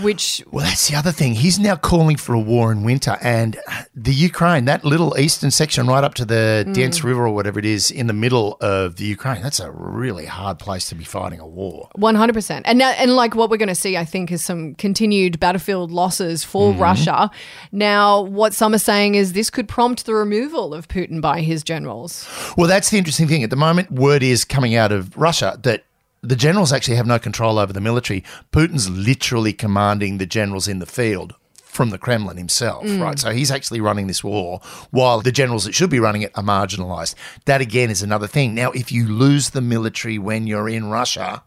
which 0.02 0.42
Well, 0.50 0.64
that's 0.64 0.88
the 0.88 0.96
other 0.96 1.12
thing. 1.12 1.34
He's 1.34 1.58
now 1.58 1.76
calling 1.76 2.16
for 2.16 2.34
a 2.34 2.40
war 2.40 2.72
in 2.72 2.84
winter, 2.84 3.18
and 3.20 3.58
the 3.94 4.14
Ukraine, 4.14 4.64
that 4.66 4.84
little 4.84 5.18
eastern 5.18 5.50
section 5.50 5.86
right 5.86 6.04
up 6.04 6.14
to 6.14 6.24
the 6.24 6.68
Dents 6.72 7.04
River 7.04 7.26
or 7.26 7.34
whatever 7.34 7.58
it 7.58 7.64
is 7.64 7.90
in 7.90 8.06
the 8.06 8.12
middle 8.12 8.56
of 8.60 8.96
the 8.96 9.04
Ukraine, 9.04 9.42
that's 9.42 9.60
a 9.60 9.70
really 9.70 10.26
hard 10.26 10.58
place 10.58 10.88
to 10.88 10.94
be 10.94 11.04
fighting 11.04 11.40
a 11.40 11.46
war. 11.46 11.88
One 11.94 12.14
hundred 12.14 12.34
percent, 12.34 12.66
and 12.66 12.78
now, 12.78 12.90
and 12.90 13.16
like 13.16 13.34
what 13.34 13.50
we're 13.50 13.56
going 13.56 13.68
to 13.68 13.74
see, 13.74 13.96
I 13.96 14.04
think, 14.04 14.30
is 14.32 14.42
some 14.44 14.74
continued 14.76 15.40
battlefield 15.40 15.90
losses 15.90 16.44
for 16.44 16.70
Mm-hmm. 16.70 16.80
Russia. 16.82 17.30
Now, 17.72 18.22
what 18.22 18.54
some 18.54 18.74
are 18.74 18.78
saying 18.78 19.14
is 19.16 19.32
this 19.32 19.50
could 19.50 19.66
prompt 19.66 20.06
the 20.06 20.14
removal 20.14 20.72
of 20.72 20.88
Putin 20.88 21.20
by 21.20 21.40
his 21.40 21.64
generals. 21.64 22.28
Well, 22.56 22.68
that's 22.68 22.90
the 22.90 22.98
interesting 22.98 23.26
thing. 23.28 23.42
At 23.42 23.50
the 23.50 23.56
moment, 23.56 23.90
word 23.90 24.22
is 24.22 24.44
coming 24.44 24.74
out 24.74 24.92
of 24.92 25.16
Russia 25.16 25.58
that 25.62 25.84
the 26.22 26.36
generals 26.36 26.72
actually 26.72 26.96
have 26.96 27.06
no 27.06 27.18
control 27.18 27.58
over 27.58 27.72
the 27.72 27.80
military. 27.80 28.22
Putin's 28.52 28.88
literally 28.90 29.52
commanding 29.52 30.18
the 30.18 30.26
generals 30.26 30.68
in 30.68 30.78
the 30.78 30.86
field 30.86 31.34
from 31.54 31.90
the 31.90 31.98
Kremlin 31.98 32.36
himself, 32.36 32.84
right? 33.00 33.18
So 33.18 33.30
he's 33.30 33.50
actually 33.50 33.80
running 33.80 34.06
this 34.08 34.22
war 34.24 34.60
while 34.90 35.20
the 35.20 35.30
generals 35.32 35.64
that 35.64 35.74
should 35.74 35.88
be 35.88 36.00
running 36.00 36.22
it 36.22 36.32
are 36.34 36.42
marginalized. 36.42 37.14
That 37.44 37.60
again 37.60 37.90
is 37.90 38.02
another 38.02 38.26
thing. 38.26 38.54
Now, 38.54 38.72
if 38.72 38.90
you 38.90 39.06
lose 39.06 39.50
the 39.50 39.60
military 39.60 40.18
when 40.18 40.46
you're 40.48 40.68
in 40.68 40.86
Russia, 40.90 41.42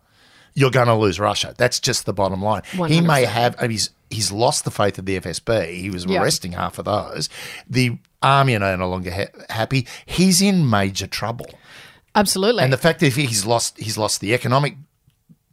you're 0.56 0.72
going 0.72 0.88
to 0.88 0.96
lose 0.96 1.20
Russia. 1.20 1.54
That's 1.58 1.80
just 1.80 2.06
the 2.06 2.14
bottom 2.14 2.42
line. 2.42 2.62
He 2.88 3.02
may 3.02 3.24
100%. 3.24 3.26
have, 3.26 3.56
I 3.60 3.64
mean, 3.64 3.72
he's, 3.72 3.90
he's 4.10 4.32
lost 4.32 4.64
the 4.66 4.72
faith 4.72 4.98
of 4.98 5.06
the 5.06 5.20
FSB. 5.20 5.74
He 5.76 5.90
was 5.90 6.06
Yeah. 6.06 6.22
arresting 6.22 6.54
half 6.54 6.80
of 6.80 6.86
those. 6.86 7.28
The 7.70 7.98
army 8.22 8.56
are 8.56 8.78
no 8.78 8.90
longer 8.90 9.12
ha- 9.12 9.44
happy. 9.50 9.86
He's 10.06 10.42
in 10.42 10.70
major 10.70 11.08
trouble. 11.08 11.48
Absolutely. 12.16 12.64
And 12.64 12.72
the 12.72 12.78
fact 12.78 13.00
that 13.00 13.14
he's 13.14 13.46
lost 13.46 13.78
he's 13.78 13.98
lost 13.98 14.22
the 14.22 14.34
economic 14.34 14.76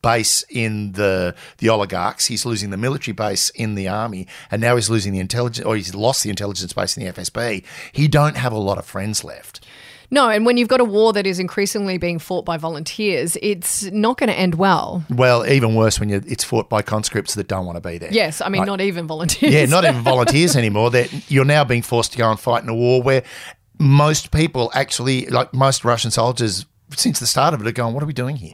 base 0.02 0.44
in 0.48 0.92
the 0.92 1.34
the 1.58 1.68
oligarchs. 1.68 2.26
He's 2.26 2.46
losing 2.46 2.70
the 2.70 2.76
military 2.76 3.14
base 3.14 3.50
in 3.50 3.74
the 3.74 3.88
army, 3.88 4.26
and 4.50 4.60
now 4.60 4.76
he's 4.76 4.90
losing 4.90 5.12
the 5.12 5.20
intelligence, 5.20 5.66
or 5.66 5.76
he's 5.76 5.94
lost 5.94 6.22
the 6.22 6.30
intelligence 6.30 6.72
base 6.72 6.96
in 6.96 7.04
the 7.04 7.12
FSB. 7.12 7.64
He 7.92 8.08
don't 8.08 8.36
have 8.36 8.52
a 8.52 8.58
lot 8.58 8.78
of 8.78 8.84
friends 8.84 9.24
left. 9.24 9.64
No, 10.12 10.28
and 10.28 10.44
when 10.44 10.56
you've 10.56 10.68
got 10.68 10.80
a 10.80 10.84
war 10.84 11.12
that 11.12 11.24
is 11.24 11.38
increasingly 11.38 11.96
being 11.96 12.18
fought 12.18 12.44
by 12.44 12.56
volunteers, 12.56 13.36
it's 13.40 13.84
not 13.84 14.18
going 14.18 14.28
to 14.28 14.34
end 14.34 14.56
well. 14.56 15.04
Well, 15.08 15.46
even 15.46 15.76
worse 15.76 16.00
when 16.00 16.10
it's 16.10 16.42
fought 16.42 16.68
by 16.68 16.82
conscripts 16.82 17.36
that 17.36 17.46
don't 17.46 17.64
want 17.64 17.76
to 17.76 17.88
be 17.88 17.98
there. 17.98 18.12
Yes, 18.12 18.40
I 18.40 18.48
mean, 18.48 18.64
not 18.64 18.80
even 18.80 19.06
volunteers. 19.06 19.54
Yeah, 19.54 19.66
not 19.66 19.84
even 19.84 20.00
volunteers 20.02 20.56
anymore. 20.56 20.90
That 20.90 21.30
you're 21.30 21.44
now 21.44 21.62
being 21.62 21.82
forced 21.82 22.10
to 22.12 22.18
go 22.18 22.28
and 22.28 22.40
fight 22.40 22.64
in 22.64 22.68
a 22.68 22.74
war 22.74 23.00
where 23.00 23.22
most 23.80 24.30
people 24.30 24.70
actually, 24.74 25.26
like 25.26 25.52
most 25.54 25.84
Russian 25.84 26.10
soldiers, 26.10 26.66
since 26.96 27.20
the 27.20 27.26
start 27.26 27.54
of 27.54 27.60
it, 27.60 27.66
are 27.68 27.72
going, 27.72 27.94
"What 27.94 28.02
are 28.02 28.06
we 28.06 28.12
doing 28.12 28.36
here?" 28.36 28.52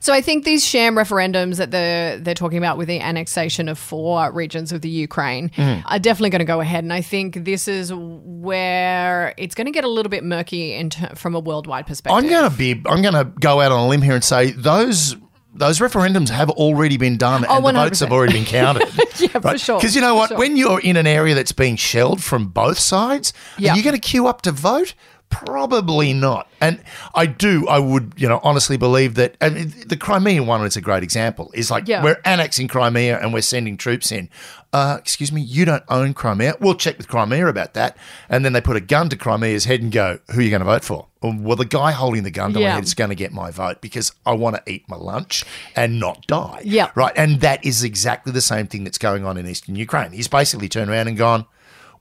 So 0.00 0.12
I 0.12 0.20
think 0.20 0.44
these 0.44 0.64
sham 0.64 0.94
referendums 0.94 1.56
that 1.56 1.70
they're 1.70 2.18
they're 2.18 2.34
talking 2.34 2.58
about 2.58 2.76
with 2.78 2.86
the 2.88 3.00
annexation 3.00 3.68
of 3.68 3.78
four 3.78 4.30
regions 4.32 4.72
of 4.72 4.80
the 4.82 4.90
Ukraine 4.90 5.48
Mm. 5.56 5.82
are 5.86 5.98
definitely 5.98 6.30
going 6.30 6.40
to 6.40 6.44
go 6.44 6.60
ahead, 6.60 6.84
and 6.84 6.92
I 6.92 7.00
think 7.00 7.44
this 7.44 7.66
is 7.66 7.92
where 7.92 9.34
it's 9.36 9.54
going 9.54 9.66
to 9.66 9.70
get 9.72 9.84
a 9.84 9.88
little 9.88 10.10
bit 10.10 10.24
murky 10.24 10.74
in 10.74 10.90
ter- 10.90 11.14
from 11.14 11.34
a 11.34 11.40
worldwide 11.40 11.86
perspective. 11.86 12.16
I'm 12.16 12.28
going 12.28 12.50
to 12.50 12.56
be. 12.56 12.72
I'm 12.86 13.02
going 13.02 13.14
to 13.14 13.24
go 13.24 13.60
out 13.60 13.72
on 13.72 13.80
a 13.80 13.88
limb 13.88 14.02
here 14.02 14.14
and 14.14 14.24
say 14.24 14.50
those. 14.52 15.16
Those 15.54 15.78
referendums 15.80 16.28
have 16.28 16.50
already 16.50 16.96
been 16.98 17.16
done 17.16 17.44
and 17.44 17.64
the 17.64 17.72
votes 17.72 18.00
have 18.00 18.12
already 18.12 18.34
been 18.34 18.44
counted. 18.44 18.88
Yeah, 19.18 19.40
for 19.40 19.58
sure, 19.58 19.78
Because 19.80 19.96
you 19.96 20.00
know 20.00 20.14
what? 20.14 20.28
sure. 20.28 20.38
When 20.38 20.56
you're 20.56 20.78
in 20.80 20.96
an 20.96 21.06
area 21.08 21.34
that's 21.34 21.50
being 21.50 21.74
shelled 21.74 22.22
from 22.22 22.46
both 22.50 22.78
sides, 22.78 23.32
Yeah. 23.56 23.72
are 23.72 23.76
you 23.76 23.82
going 23.82 23.96
to 23.96 24.00
queue 24.00 24.28
up 24.28 24.42
to 24.42 24.52
vote? 24.52 24.94
Probably 25.30 26.12
not. 26.14 26.48
And 26.60 26.82
I 27.14 27.26
do, 27.26 27.66
I 27.68 27.78
would, 27.78 28.14
you 28.16 28.28
know, 28.28 28.40
honestly 28.42 28.76
believe 28.76 29.14
that 29.14 29.36
I 29.40 29.50
mean, 29.50 29.72
the 29.86 29.96
Crimean 29.96 30.46
one 30.46 30.64
is 30.66 30.76
a 30.76 30.80
great 30.80 31.02
example. 31.02 31.50
Is 31.54 31.70
like 31.70 31.86
Yeah. 31.86 32.02
we're 32.02 32.20
annexing 32.24 32.68
Crimea 32.68 33.18
and 33.20 33.32
we're 33.32 33.42
sending 33.42 33.76
troops 33.76 34.10
in. 34.10 34.28
Uh, 34.72 34.96
excuse 34.98 35.30
me, 35.32 35.40
you 35.40 35.64
don't 35.64 35.84
own 35.88 36.12
Crimea. 36.14 36.54
We'll 36.60 36.74
check 36.74 36.98
with 36.98 37.08
Crimea 37.08 37.46
about 37.46 37.74
that. 37.74 37.96
And 38.28 38.44
then 38.44 38.52
they 38.52 38.60
put 38.60 38.76
a 38.76 38.80
gun 38.80 39.08
to 39.10 39.16
Crimea's 39.16 39.64
head 39.64 39.80
and 39.80 39.90
go, 39.92 40.18
"Who 40.32 40.40
are 40.40 40.42
you 40.42 40.50
going 40.50 40.60
to 40.60 40.66
vote 40.66 40.84
for?" 40.84 41.06
Well, 41.22 41.56
the 41.56 41.64
guy 41.64 41.92
holding 41.92 42.22
the 42.22 42.30
gun 42.30 42.52
to 42.52 42.60
my 42.60 42.66
head 42.74 42.84
is 42.84 42.94
going 42.94 43.10
to 43.10 43.16
get 43.16 43.32
my 43.32 43.50
vote 43.50 43.80
because 43.80 44.12
I 44.26 44.32
want 44.32 44.56
to 44.56 44.72
eat 44.72 44.84
my 44.88 44.96
lunch 44.96 45.44
and 45.74 45.98
not 45.98 46.26
die. 46.26 46.60
Yeah. 46.64 46.90
Right. 46.94 47.12
And 47.16 47.40
that 47.40 47.64
is 47.64 47.82
exactly 47.82 48.32
the 48.32 48.40
same 48.40 48.66
thing 48.66 48.84
that's 48.84 48.98
going 48.98 49.24
on 49.24 49.36
in 49.36 49.46
eastern 49.46 49.74
Ukraine. 49.74 50.12
He's 50.12 50.28
basically 50.28 50.68
turned 50.68 50.90
around 50.90 51.08
and 51.08 51.16
gone, 51.16 51.46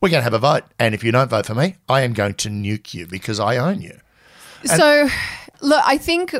We're 0.01 0.09
going 0.09 0.19
to 0.19 0.23
have 0.23 0.33
a 0.33 0.39
vote. 0.39 0.63
And 0.79 0.93
if 0.93 1.03
you 1.03 1.11
don't 1.11 1.29
vote 1.29 1.45
for 1.45 1.55
me, 1.55 1.75
I 1.89 2.01
am 2.01 2.13
going 2.13 2.35
to 2.35 2.49
nuke 2.49 2.93
you 2.93 3.07
because 3.07 3.39
I 3.39 3.57
own 3.57 3.81
you. 3.81 3.97
so, 4.65 5.07
look, 5.61 5.83
I 5.85 5.97
think, 5.97 6.35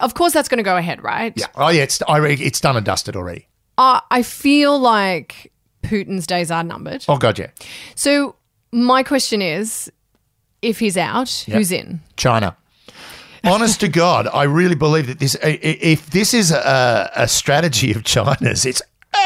of 0.00 0.14
course, 0.14 0.32
that's 0.32 0.48
going 0.48 0.58
to 0.58 0.62
go 0.64 0.76
ahead, 0.76 1.02
right? 1.02 1.32
Yeah. 1.36 1.46
Oh, 1.54 1.68
yeah. 1.68 1.82
It's, 1.82 2.00
I, 2.08 2.18
re- 2.18 2.34
it's 2.34 2.60
done 2.60 2.76
and 2.76 2.84
dusted 2.86 3.16
already. 3.16 3.48
Uh, 3.78 4.00
I 4.10 4.22
feel 4.22 4.78
like 4.78 5.52
Putin's 5.82 6.26
days 6.26 6.50
are 6.50 6.62
numbered. 6.62 7.04
Oh, 7.08 7.16
God, 7.18 7.38
yeah. 7.38 7.50
So 7.94 8.36
my 8.72 9.02
question 9.02 9.42
is, 9.42 9.90
if 10.60 10.78
he's 10.78 10.96
out, 10.96 11.44
Yep. 11.48 11.56
who's 11.56 11.72
in? 11.72 12.00
China. 12.16 12.56
Honest 13.44 13.80
to 13.80 13.88
God, 13.88 14.28
I 14.32 14.44
really 14.44 14.76
believe 14.76 15.08
that 15.08 15.18
this, 15.18 15.36
if 15.42 16.10
this 16.10 16.32
is 16.32 16.52
a, 16.52 17.10
a 17.16 17.26
strategy 17.26 17.92
of 17.92 18.04
China's, 18.04 18.64
it's 18.64 18.80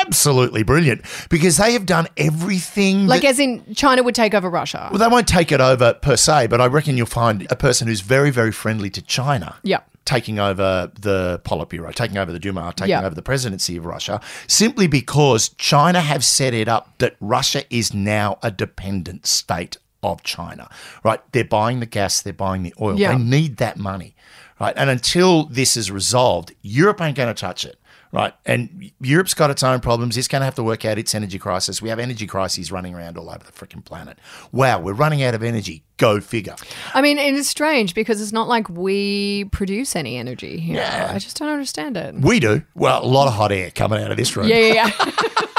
absolutely 0.05 0.63
brilliant 0.63 1.03
because 1.29 1.57
they 1.57 1.73
have 1.73 1.87
done 1.87 2.07
everything 2.17 3.07
Like, 3.07 3.23
that- 3.23 3.29
as 3.29 3.39
in, 3.39 3.75
China 3.75 4.03
would 4.03 4.15
take 4.15 4.35
over 4.35 4.49
Russia. 4.51 4.89
Well, 4.91 4.99
they 4.99 5.09
won't 5.09 5.29
take 5.29 5.53
it 5.53 5.61
over 5.61 5.95
per 5.95 6.17
se, 6.17 6.49
but 6.49 6.61
I 6.61 6.67
reckon 6.67 6.97
you'll 6.97 7.07
find 7.07 7.47
a 7.51 7.57
person 7.57 7.89
who's 7.89 8.01
very, 8.01 8.31
very 8.31 8.53
friendly 8.53 8.91
to 8.91 9.03
China. 9.03 9.57
Yeah. 9.63 9.81
Taking 10.05 10.39
over 10.39 10.93
the 11.01 11.41
Politburo, 11.45 11.93
taking 11.95 12.17
over 12.19 12.31
the 12.33 12.39
Duma, 12.39 12.73
taking 12.77 12.91
Yeah. 12.91 13.05
over 13.05 13.15
the 13.15 13.23
presidency 13.23 13.77
of 13.77 13.85
Russia, 13.87 14.21
simply 14.47 14.87
because 14.87 15.49
China 15.59 16.01
have 16.01 16.25
set 16.25 16.55
it 16.55 16.69
up 16.69 16.95
that 16.99 17.17
Russia 17.21 17.63
is 17.75 17.93
now 17.93 18.39
a 18.43 18.51
dependent 18.53 19.27
state 19.27 19.79
of 20.05 20.23
China, 20.23 20.69
right? 21.03 21.21
They're 21.33 21.43
buying 21.45 21.81
the 21.81 21.87
gas, 21.87 22.21
they're 22.23 22.33
buying 22.33 22.63
the 22.63 22.73
oil. 22.81 22.97
Yeah. 22.99 23.13
They 23.13 23.19
need 23.19 23.57
that 23.57 23.77
money, 23.79 24.15
right? 24.61 24.75
And 24.77 24.89
until 24.91 25.47
this 25.47 25.77
is 25.77 25.91
resolved, 25.91 26.53
Europe 26.63 27.01
ain't 27.01 27.17
going 27.17 27.35
to 27.35 27.41
touch 27.41 27.65
it. 27.65 27.77
Right. 28.17 28.33
And 28.47 28.91
Europe's 28.99 29.35
got 29.35 29.51
its 29.51 29.63
own 29.63 29.81
problems. 29.81 30.17
It's 30.17 30.27
going 30.27 30.41
to 30.41 30.47
have 30.47 30.55
to 30.55 30.63
work 30.63 30.87
out 30.87 30.97
its 30.97 31.15
energy 31.15 31.39
crisis. 31.39 31.83
We 31.83 31.91
have 31.91 31.99
energy 31.99 32.27
crises 32.27 32.73
running 32.73 32.95
around 32.95 33.19
all 33.19 33.29
over 33.29 33.41
the 33.45 33.53
freaking 33.53 33.85
planet. 33.85 34.19
Wow, 34.53 34.81
we're 34.81 34.95
running 34.95 35.23
out 35.23 35.35
of 35.35 35.43
energy. 35.43 35.85
Go 35.99 36.21
figure. 36.21 36.57
I 36.95 37.03
mean, 37.03 37.19
it 37.19 37.35
is 37.35 37.47
strange 37.47 37.95
because 37.95 38.23
it's 38.23 38.33
not 38.33 38.49
like 38.49 38.71
we 38.71 39.45
produce 39.53 39.95
any 39.95 40.17
energy 40.17 40.59
here. 40.59 40.77
Yeah. 40.77 41.11
I 41.13 41.19
just 41.19 41.37
don't 41.39 41.51
understand 41.51 41.99
it. 41.99 42.15
We 42.15 42.41
do. 42.41 42.63
Well, 42.75 43.05
a 43.05 43.07
lot 43.07 43.29
of 43.29 43.35
hot 43.35 43.53
air 43.53 43.71
coming 43.71 44.03
out 44.03 44.11
of 44.11 44.17
this 44.17 44.35
room. 44.35 44.49
Yeah, 44.49 44.73
yeah, 44.73 44.91
yeah. 44.99 45.13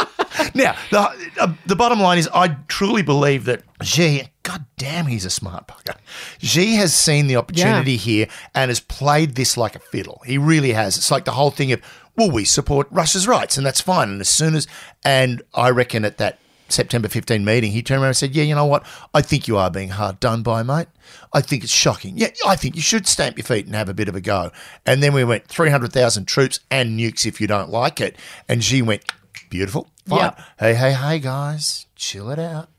Now, 0.54 0.76
the, 0.92 1.32
uh, 1.40 1.54
the 1.66 1.76
bottom 1.76 2.00
line 2.00 2.18
is 2.18 2.28
I 2.34 2.50
truly 2.68 3.04
believe 3.04 3.46
that 3.46 3.62
Xi, 3.84 4.24
god 4.48 4.66
damn, 4.78 5.08
he's 5.08 5.26
a 5.26 5.30
smart 5.30 5.68
bugger. 5.68 5.98
Xi 6.40 6.76
has 6.76 6.94
seen 6.94 7.28
the 7.28 7.36
opportunity 7.36 7.98
here 7.98 8.28
and 8.56 8.70
has 8.70 8.80
played 8.80 9.36
this 9.36 9.58
like 9.58 9.76
a 9.76 9.80
fiddle. 9.80 10.22
He 10.26 10.38
really 10.38 10.72
has. 10.72 10.96
It's 10.96 11.12
like 11.12 11.26
the 11.26 11.32
whole 11.32 11.52
thing 11.52 11.74
of, 11.74 11.82
well, 12.16 12.32
we 12.32 12.46
support 12.46 12.88
Russia's 12.90 13.28
rights 13.28 13.58
and 13.58 13.66
that's 13.66 13.82
fine. 13.82 14.10
And 14.10 14.22
as 14.22 14.30
soon 14.30 14.56
as, 14.56 14.66
and 15.04 15.42
I 15.54 15.70
reckon 15.70 16.06
at 16.06 16.18
that 16.20 16.40
September 16.70 17.10
15 17.10 17.44
meeting, 17.44 17.74
he 17.74 17.84
turned 17.84 18.02
around 18.02 18.10
and 18.10 18.18
said, 18.18 18.36
yeah, 18.36 18.44
you 18.44 18.56
know 18.56 18.66
what? 18.66 18.86
I 19.14 19.22
think 19.22 19.50
you 19.50 19.58
are 19.58 19.70
being 19.70 19.90
hard 19.90 20.22
done 20.22 20.44
by, 20.44 20.64
mate. 20.64 20.88
I 21.34 21.42
think 21.42 21.66
it's 21.66 21.74
shocking. 21.74 22.18
Yeah, 22.18 22.30
I 22.46 22.56
think 22.56 22.78
you 22.78 22.82
should 22.82 23.06
stamp 23.06 23.38
your 23.38 23.44
feet 23.44 23.66
and 23.66 23.76
have 23.76 23.90
a 23.90 23.94
bit 23.94 24.08
of 24.08 24.16
a 24.16 24.22
go. 24.22 24.52
And 24.86 25.04
then 25.04 25.14
we 25.14 25.26
went 25.26 25.48
300,000 25.48 26.26
troops 26.26 26.62
and 26.72 26.98
nukes 26.98 27.26
if 27.26 27.42
you 27.42 27.48
don't 27.48 27.70
like 27.70 28.00
it. 28.00 28.16
And 28.48 28.64
Xi 28.64 28.82
went, 28.82 29.04
beautiful. 29.50 29.90
Fine. 30.06 30.20
Yeah. 30.20 30.44
Hey, 30.58 30.74
hey, 30.74 30.94
hey, 30.94 31.20
guys, 31.20 31.86
chill 31.98 32.30
it 32.30 32.40
out. 32.40 32.70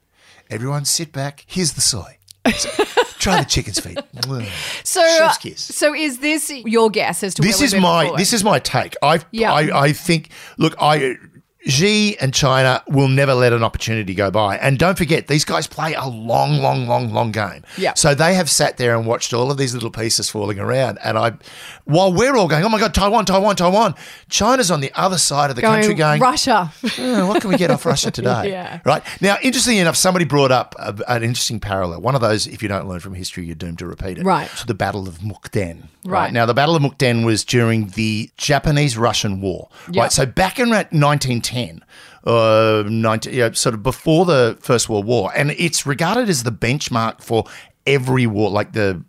Everyone 0.50 0.84
sit 0.84 1.12
back. 1.12 1.44
Here's 1.46 1.72
the 1.72 1.80
soy. 1.80 2.16
So, 2.56 2.68
try 3.18 3.40
the 3.40 3.46
chicken's 3.48 3.78
feet. 3.80 3.98
So, 4.84 5.02
uh, 5.02 5.34
kiss. 5.34 5.60
so 5.60 5.94
is 5.94 6.20
this 6.20 6.50
your 6.50 6.88
guess 6.88 7.22
as 7.22 7.34
to 7.34 7.42
This 7.42 7.58
where 7.58 7.66
is 7.66 7.74
my 7.74 8.04
forward? 8.04 8.18
this 8.20 8.32
is 8.32 8.42
my 8.42 8.58
take. 8.58 8.94
I 9.02 9.20
Yeah. 9.32 9.52
I 9.52 9.84
I 9.88 9.92
think 9.92 10.30
look 10.56 10.74
I. 10.80 11.16
Xi 11.66 12.16
and 12.18 12.32
China 12.32 12.82
will 12.86 13.08
never 13.08 13.34
let 13.34 13.52
an 13.52 13.64
opportunity 13.64 14.14
go 14.14 14.30
by. 14.30 14.56
And 14.58 14.78
don't 14.78 14.96
forget, 14.96 15.26
these 15.26 15.44
guys 15.44 15.66
play 15.66 15.94
a 15.94 16.06
long, 16.06 16.58
long, 16.58 16.86
long, 16.86 17.12
long 17.12 17.32
game. 17.32 17.64
Yeah. 17.76 17.94
So 17.94 18.14
they 18.14 18.34
have 18.34 18.48
sat 18.48 18.76
there 18.76 18.96
and 18.96 19.06
watched 19.06 19.34
all 19.34 19.50
of 19.50 19.58
these 19.58 19.74
little 19.74 19.90
pieces 19.90 20.30
falling 20.30 20.60
around. 20.60 20.98
And 21.02 21.18
I, 21.18 21.32
while 21.84 22.12
we're 22.12 22.36
all 22.36 22.46
going, 22.46 22.64
oh 22.64 22.68
my 22.68 22.78
God, 22.78 22.94
Taiwan, 22.94 23.24
Taiwan, 23.24 23.56
Taiwan, 23.56 23.94
China's 24.30 24.70
on 24.70 24.80
the 24.80 24.92
other 24.94 25.18
side 25.18 25.50
of 25.50 25.56
the 25.56 25.62
country 25.62 25.94
going, 25.94 26.20
Russia. 26.20 26.72
"Oh, 26.98 27.26
what 27.26 27.40
can 27.40 27.50
we 27.50 27.56
get 27.56 27.70
off 27.70 27.84
Russia 27.84 28.10
today? 28.10 28.28
Yeah. 28.48 28.80
Right. 28.84 29.02
Now, 29.20 29.36
interestingly 29.42 29.80
enough, 29.80 29.96
somebody 29.96 30.24
brought 30.24 30.52
up 30.52 30.74
a, 30.78 30.94
an 31.08 31.22
interesting 31.22 31.60
parallel. 31.60 32.00
One 32.00 32.14
of 32.14 32.20
those, 32.20 32.46
if 32.46 32.62
you 32.62 32.68
don't 32.68 32.88
learn 32.88 33.00
from 33.00 33.14
history, 33.14 33.44
you're 33.44 33.56
doomed 33.56 33.78
to 33.80 33.86
repeat 33.86 34.16
it. 34.18 34.24
Right. 34.24 34.48
The 34.66 34.74
Battle 34.74 35.08
of 35.08 35.18
Mukden. 35.18 35.88
Right. 36.04 36.32
Now, 36.32 36.46
the 36.46 36.54
Battle 36.54 36.76
of 36.76 36.82
Mukden 36.82 37.26
was 37.26 37.44
during 37.44 37.88
the 37.88 38.30
Japanese 38.36 38.96
Russian 38.96 39.40
War. 39.40 39.68
Yeah. 39.90 40.02
Right. 40.02 40.12
So 40.12 40.24
back 40.24 40.58
in 40.58 40.72
around 40.72 40.88
1910, 41.52 41.84
uh, 42.24 42.84
19, 42.88 43.32
yeah, 43.34 43.50
sort 43.52 43.74
of 43.74 43.82
before 43.82 44.24
the 44.24 44.58
First 44.60 44.88
World 44.88 45.06
War, 45.06 45.30
and 45.34 45.50
it's 45.52 45.86
regarded 45.86 46.28
as 46.28 46.42
the 46.42 46.52
benchmark 46.52 47.20
for 47.22 47.44
every 47.86 48.26
war, 48.26 48.50
like 48.50 48.72
the 48.72 49.02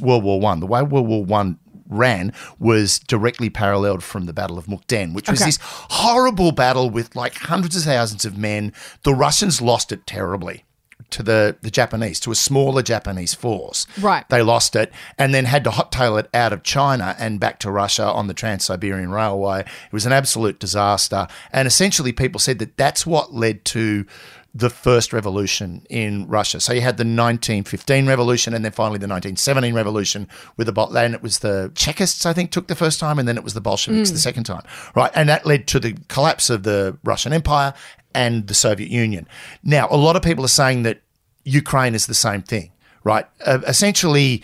World 0.00 0.24
War 0.24 0.40
One. 0.40 0.60
The 0.60 0.66
way 0.66 0.82
World 0.82 1.06
War 1.08 1.24
One 1.24 1.58
ran 1.88 2.32
was 2.58 2.98
directly 2.98 3.48
paralleled 3.48 4.02
from 4.02 4.26
the 4.26 4.32
Battle 4.32 4.58
of 4.58 4.66
Mukden, 4.66 5.14
which 5.14 5.30
was 5.30 5.40
Okay. 5.40 5.48
this 5.50 5.58
horrible 5.62 6.50
battle 6.52 6.90
with 6.90 7.14
like 7.14 7.34
hundreds 7.36 7.76
of 7.76 7.84
thousands 7.84 8.24
of 8.24 8.36
men. 8.36 8.72
The 9.04 9.14
Russians 9.14 9.62
lost 9.62 9.92
it 9.92 10.04
terribly 10.06 10.64
to 11.10 11.22
the, 11.22 11.56
the 11.62 11.70
Japanese, 11.70 12.20
to 12.20 12.30
a 12.30 12.34
smaller 12.34 12.82
Japanese 12.82 13.34
force. 13.34 13.86
Right. 14.00 14.28
They 14.28 14.42
lost 14.42 14.76
it 14.76 14.92
and 15.18 15.34
then 15.34 15.44
had 15.44 15.64
to 15.64 15.70
hottail 15.70 16.18
it 16.18 16.28
out 16.34 16.52
of 16.52 16.62
China 16.62 17.16
and 17.18 17.40
back 17.40 17.58
to 17.60 17.70
Russia 17.70 18.04
on 18.04 18.26
the 18.26 18.34
Trans 18.34 18.64
Siberian 18.64 19.10
Railway. 19.10 19.60
It 19.60 19.92
was 19.92 20.06
an 20.06 20.12
absolute 20.12 20.58
disaster. 20.58 21.26
And 21.52 21.66
essentially, 21.66 22.12
people 22.12 22.40
said 22.40 22.58
that 22.58 22.76
that's 22.76 23.06
what 23.06 23.34
led 23.34 23.64
to 23.66 24.06
the 24.56 24.70
first 24.70 25.12
revolution 25.12 25.84
in 25.90 26.26
Russia. 26.28 26.60
So 26.60 26.72
you 26.72 26.80
had 26.80 26.96
the 26.96 27.02
1915 27.02 28.06
revolution 28.06 28.54
and 28.54 28.64
then 28.64 28.72
finally 28.72 28.98
the 28.98 29.06
1917 29.06 29.74
revolution 29.74 30.28
with 30.56 30.66
the 30.66 30.72
Bol- 30.72 30.96
and 30.96 31.14
it 31.14 31.22
was 31.22 31.40
the 31.40 31.70
Chekists 31.74 32.24
I 32.24 32.32
think 32.32 32.50
took 32.50 32.66
the 32.66 32.74
first 32.74 32.98
time 32.98 33.18
and 33.18 33.28
then 33.28 33.36
it 33.36 33.44
was 33.44 33.52
the 33.52 33.60
Bolsheviks 33.60 34.10
the 34.10 34.18
second 34.18 34.44
time. 34.44 34.62
Right? 34.94 35.10
And 35.14 35.28
that 35.28 35.44
led 35.44 35.66
to 35.68 35.80
the 35.80 35.96
collapse 36.08 36.48
of 36.48 36.62
the 36.62 36.96
Russian 37.04 37.34
Empire 37.34 37.74
and 38.14 38.46
the 38.46 38.54
Soviet 38.54 38.90
Union. 38.90 39.28
Now, 39.62 39.88
a 39.90 39.96
lot 39.96 40.16
of 40.16 40.22
people 40.22 40.44
are 40.44 40.48
saying 40.48 40.84
that 40.84 41.02
Ukraine 41.44 41.94
is 41.94 42.06
the 42.06 42.14
same 42.14 42.42
thing, 42.42 42.72
right? 43.04 43.26
Uh, 43.44 43.58
essentially 43.66 44.42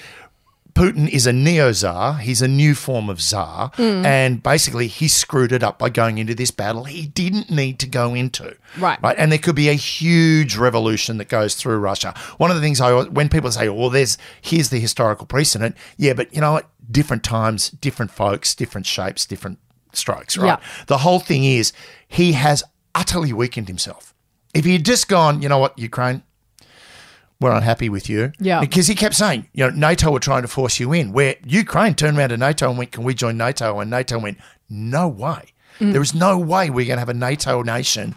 Putin 0.74 1.08
is 1.08 1.26
a 1.26 1.32
neo 1.32 1.72
czar. 1.72 2.14
He's 2.14 2.40
a 2.42 2.48
new 2.48 2.74
form 2.74 3.10
of 3.10 3.20
czar. 3.20 3.70
Hmm. 3.74 4.04
And 4.06 4.42
basically, 4.42 4.86
he 4.86 5.08
screwed 5.08 5.52
it 5.52 5.62
up 5.62 5.78
by 5.78 5.90
going 5.90 6.18
into 6.18 6.34
this 6.34 6.50
battle 6.50 6.84
he 6.84 7.06
didn't 7.06 7.50
need 7.50 7.78
to 7.80 7.86
go 7.86 8.14
into. 8.14 8.56
Right. 8.78 9.00
Right. 9.02 9.16
And 9.18 9.30
there 9.30 9.38
could 9.38 9.56
be 9.56 9.68
a 9.68 9.74
huge 9.74 10.56
revolution 10.56 11.18
that 11.18 11.28
goes 11.28 11.54
through 11.54 11.78
Russia. 11.78 12.14
One 12.38 12.50
of 12.50 12.56
the 12.56 12.62
things 12.62 12.80
I, 12.80 13.02
when 13.02 13.28
people 13.28 13.50
say, 13.50 13.68
well, 13.68 13.90
there's, 13.90 14.16
here's 14.40 14.70
the 14.70 14.80
historical 14.80 15.26
precedent. 15.26 15.76
Yeah, 15.96 16.14
but 16.14 16.34
you 16.34 16.40
know 16.40 16.52
what? 16.52 16.68
Different 16.90 17.22
times, 17.22 17.70
different 17.70 18.10
folks, 18.10 18.54
different 18.54 18.86
shapes, 18.86 19.26
different 19.26 19.58
strokes, 19.92 20.36
right? 20.36 20.58
Yeah. 20.58 20.84
The 20.86 20.98
whole 20.98 21.20
thing 21.20 21.44
is 21.44 21.72
he 22.08 22.32
has 22.32 22.64
utterly 22.94 23.32
weakened 23.32 23.68
himself. 23.68 24.14
If 24.54 24.64
he 24.64 24.72
had 24.72 24.84
just 24.84 25.08
gone, 25.08 25.42
you 25.42 25.48
know 25.48 25.58
what, 25.58 25.78
Ukraine, 25.78 26.22
we're 27.42 27.52
unhappy 27.52 27.88
with 27.88 28.08
you. 28.08 28.32
Yeah. 28.38 28.60
Because 28.60 28.86
he 28.86 28.94
kept 28.94 29.14
saying, 29.14 29.48
you 29.52 29.64
know, 29.64 29.70
NATO 29.70 30.10
were 30.10 30.20
trying 30.20 30.42
to 30.42 30.48
force 30.48 30.80
you 30.80 30.92
in. 30.92 31.12
Where 31.12 31.36
Ukraine 31.44 31.94
turned 31.94 32.16
around 32.16 32.30
to 32.30 32.36
NATO 32.36 32.68
and 32.68 32.78
went, 32.78 32.92
can 32.92 33.04
we 33.04 33.14
join 33.14 33.36
NATO? 33.36 33.80
And 33.80 33.90
NATO 33.90 34.18
went, 34.18 34.38
no 34.70 35.08
way. 35.08 35.52
Mm. 35.80 35.92
There 35.92 36.02
is 36.02 36.14
no 36.14 36.38
way 36.38 36.70
we're 36.70 36.86
going 36.86 36.96
to 36.96 37.00
have 37.00 37.08
a 37.08 37.14
NATO 37.14 37.62
nation 37.62 38.14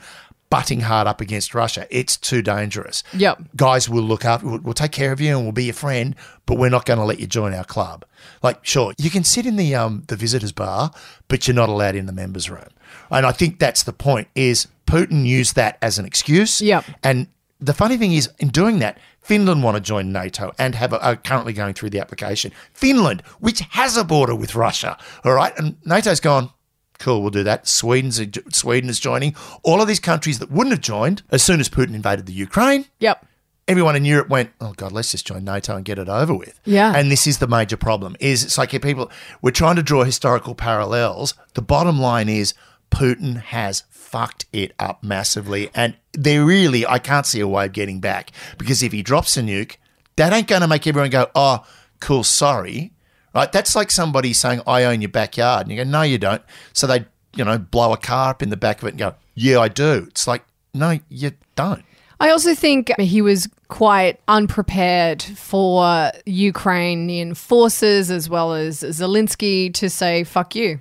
butting 0.50 0.82
hard 0.82 1.08
up 1.08 1.22
against 1.22 1.56
Russia. 1.56 1.88
It's 1.90 2.16
too 2.16 2.42
dangerous. 2.42 3.04
Yep. 3.14 3.42
Guys, 3.56 3.90
we'll 3.90 4.04
look 4.04 4.26
up, 4.26 4.44
we'll, 4.44 4.60
we'll 4.60 4.74
take 4.74 4.92
care 4.92 5.12
of 5.12 5.20
you 5.20 5.36
and 5.36 5.44
we'll 5.44 5.52
be 5.52 5.66
your 5.66 5.74
friend, 5.74 6.16
but 6.46 6.58
we're 6.58 6.70
not 6.70 6.86
going 6.86 7.00
to 7.00 7.06
let 7.06 7.20
you 7.20 7.28
join 7.28 7.54
our 7.54 7.66
club. 7.66 8.06
Like, 8.44 8.64
sure, 8.64 8.94
you 8.98 9.10
can 9.10 9.24
sit 9.24 9.46
in 9.46 9.56
the 9.56 9.76
um, 9.76 10.04
the 10.08 10.16
visitors 10.16 10.52
bar, 10.52 10.92
but 11.28 11.48
you're 11.48 11.56
not 11.56 11.70
allowed 11.70 11.96
in 11.96 12.06
the 12.06 12.14
members 12.14 12.50
room. 12.50 12.70
And 13.10 13.26
I 13.26 13.32
think 13.32 13.60
that's 13.60 13.84
the 13.84 13.94
point. 13.94 14.28
Is 14.36 14.68
Putin 14.86 15.26
used 15.26 15.56
that 15.56 15.78
as 15.82 16.00
an 16.00 16.06
excuse? 16.06 16.62
Yep. 16.62 16.86
And 17.04 17.28
the 17.60 17.74
funny 17.74 17.98
thing 17.98 18.14
is, 18.14 18.30
in 18.40 18.50
doing 18.50 18.80
that, 18.80 18.98
Finland 19.26 19.64
want 19.64 19.76
to 19.76 19.82
join 19.82 20.12
NATO 20.12 20.52
and 20.60 20.76
have 20.76 20.94
a, 20.94 21.04
are 21.04 21.16
currently 21.16 21.52
going 21.52 21.74
through 21.74 21.90
the 21.90 22.00
application. 22.00 22.52
Finland, 22.74 23.22
which 23.40 23.60
has 23.72 23.98
a 23.98 24.04
border 24.04 24.36
with 24.36 24.54
Russia, 24.56 24.98
all 25.24 25.34
right, 25.34 25.52
and 25.58 25.78
NATO's 25.84 26.20
gone. 26.20 26.52
Cool, 27.00 27.22
we'll 27.22 27.32
do 27.32 27.44
that. 27.44 27.68
Sweden's 27.68 28.22
Sweden 28.56 28.90
is 28.90 29.00
joining. 29.00 29.36
All 29.64 29.82
of 29.82 29.88
these 29.88 30.00
countries 30.00 30.40
that 30.40 30.52
wouldn't 30.52 30.72
have 30.74 30.82
joined 30.82 31.24
as 31.32 31.42
soon 31.44 31.60
as 31.60 31.68
Putin 31.70 31.96
invaded 31.96 32.26
the 32.28 32.34
Ukraine, 32.34 32.86
Yep. 33.00 33.26
everyone 33.68 33.96
in 33.96 34.06
Europe 34.06 34.30
went, 34.30 34.52
"Oh 34.62 34.74
God, 34.78 34.92
let's 34.92 35.12
just 35.12 35.26
join 35.28 35.44
NATO 35.44 35.76
and 35.76 35.84
get 35.84 35.98
it 36.00 36.08
over 36.08 36.34
with." 36.34 36.60
Yeah. 36.64 36.94
And 36.96 37.12
this 37.12 37.26
is 37.28 37.40
the 37.40 37.48
major 37.48 37.78
problem: 37.78 38.16
is 38.20 38.44
it's 38.46 38.58
like 38.60 38.80
people 38.82 39.12
we're 39.42 39.52
trying 39.52 39.76
to 39.76 39.84
draw 39.84 40.04
historical 40.04 40.54
parallels. 40.56 41.34
The 41.56 41.62
bottom 41.64 42.00
line 42.00 42.30
is 42.30 42.54
Putin 42.92 43.42
has 43.42 43.84
fucked 44.16 44.46
it 44.54 44.72
up 44.80 45.04
massively, 45.04 45.70
and 45.76 45.94
they 46.14 46.40
really 46.40 46.88
I 46.88 47.00
can't 47.00 47.26
see 47.26 47.42
a 47.42 47.48
way 47.48 47.66
of 47.66 47.74
getting 47.74 48.00
back 48.00 48.32
because 48.58 48.82
if 48.82 48.94
he 48.94 49.04
drops 49.04 49.36
a 49.36 49.42
nuke, 49.42 49.76
that 50.16 50.32
ain't 50.32 50.48
going 50.48 50.62
to 50.62 50.70
make 50.70 50.88
everyone 50.88 51.10
go, 51.10 51.28
"Oh, 51.36 51.66
cool, 52.00 52.24
sorry." 52.24 52.94
Right? 53.34 53.52
That's 53.52 53.76
like 53.76 53.92
somebody 53.92 54.32
saying, 54.32 54.62
"I 54.66 54.86
own 54.86 55.02
your 55.02 55.10
backyard," 55.10 55.64
and 55.64 55.72
you 55.72 55.84
go, 55.84 55.90
"No, 55.90 56.04
you 56.04 56.18
don't." 56.18 56.42
So 56.72 56.88
they, 56.88 57.08
you 57.36 57.44
know, 57.44 57.58
blow 57.58 57.92
a 57.92 57.98
car 57.98 58.30
up 58.30 58.42
in 58.42 58.52
the 58.52 58.56
back 58.56 58.82
of 58.82 58.88
it 58.88 58.92
and 58.92 59.00
go, 59.00 59.16
"Yeah, 59.34 59.60
I 59.60 59.68
do." 59.68 60.06
It's 60.08 60.28
like, 60.28 60.46
no, 60.74 60.98
you 61.10 61.32
don't. 61.58 61.84
I 62.22 62.30
also 62.30 62.56
think 62.56 62.98
he 62.98 63.22
was 63.22 63.50
quite 63.68 64.22
unprepared 64.30 65.22
for 65.22 66.14
Ukrainian 66.26 67.34
forces 67.34 68.10
as 68.10 68.30
well 68.30 68.54
as 68.54 68.80
Zelensky 68.80 69.74
to 69.74 69.90
say 69.90 70.24
"fuck 70.24 70.56
you." 70.56 70.80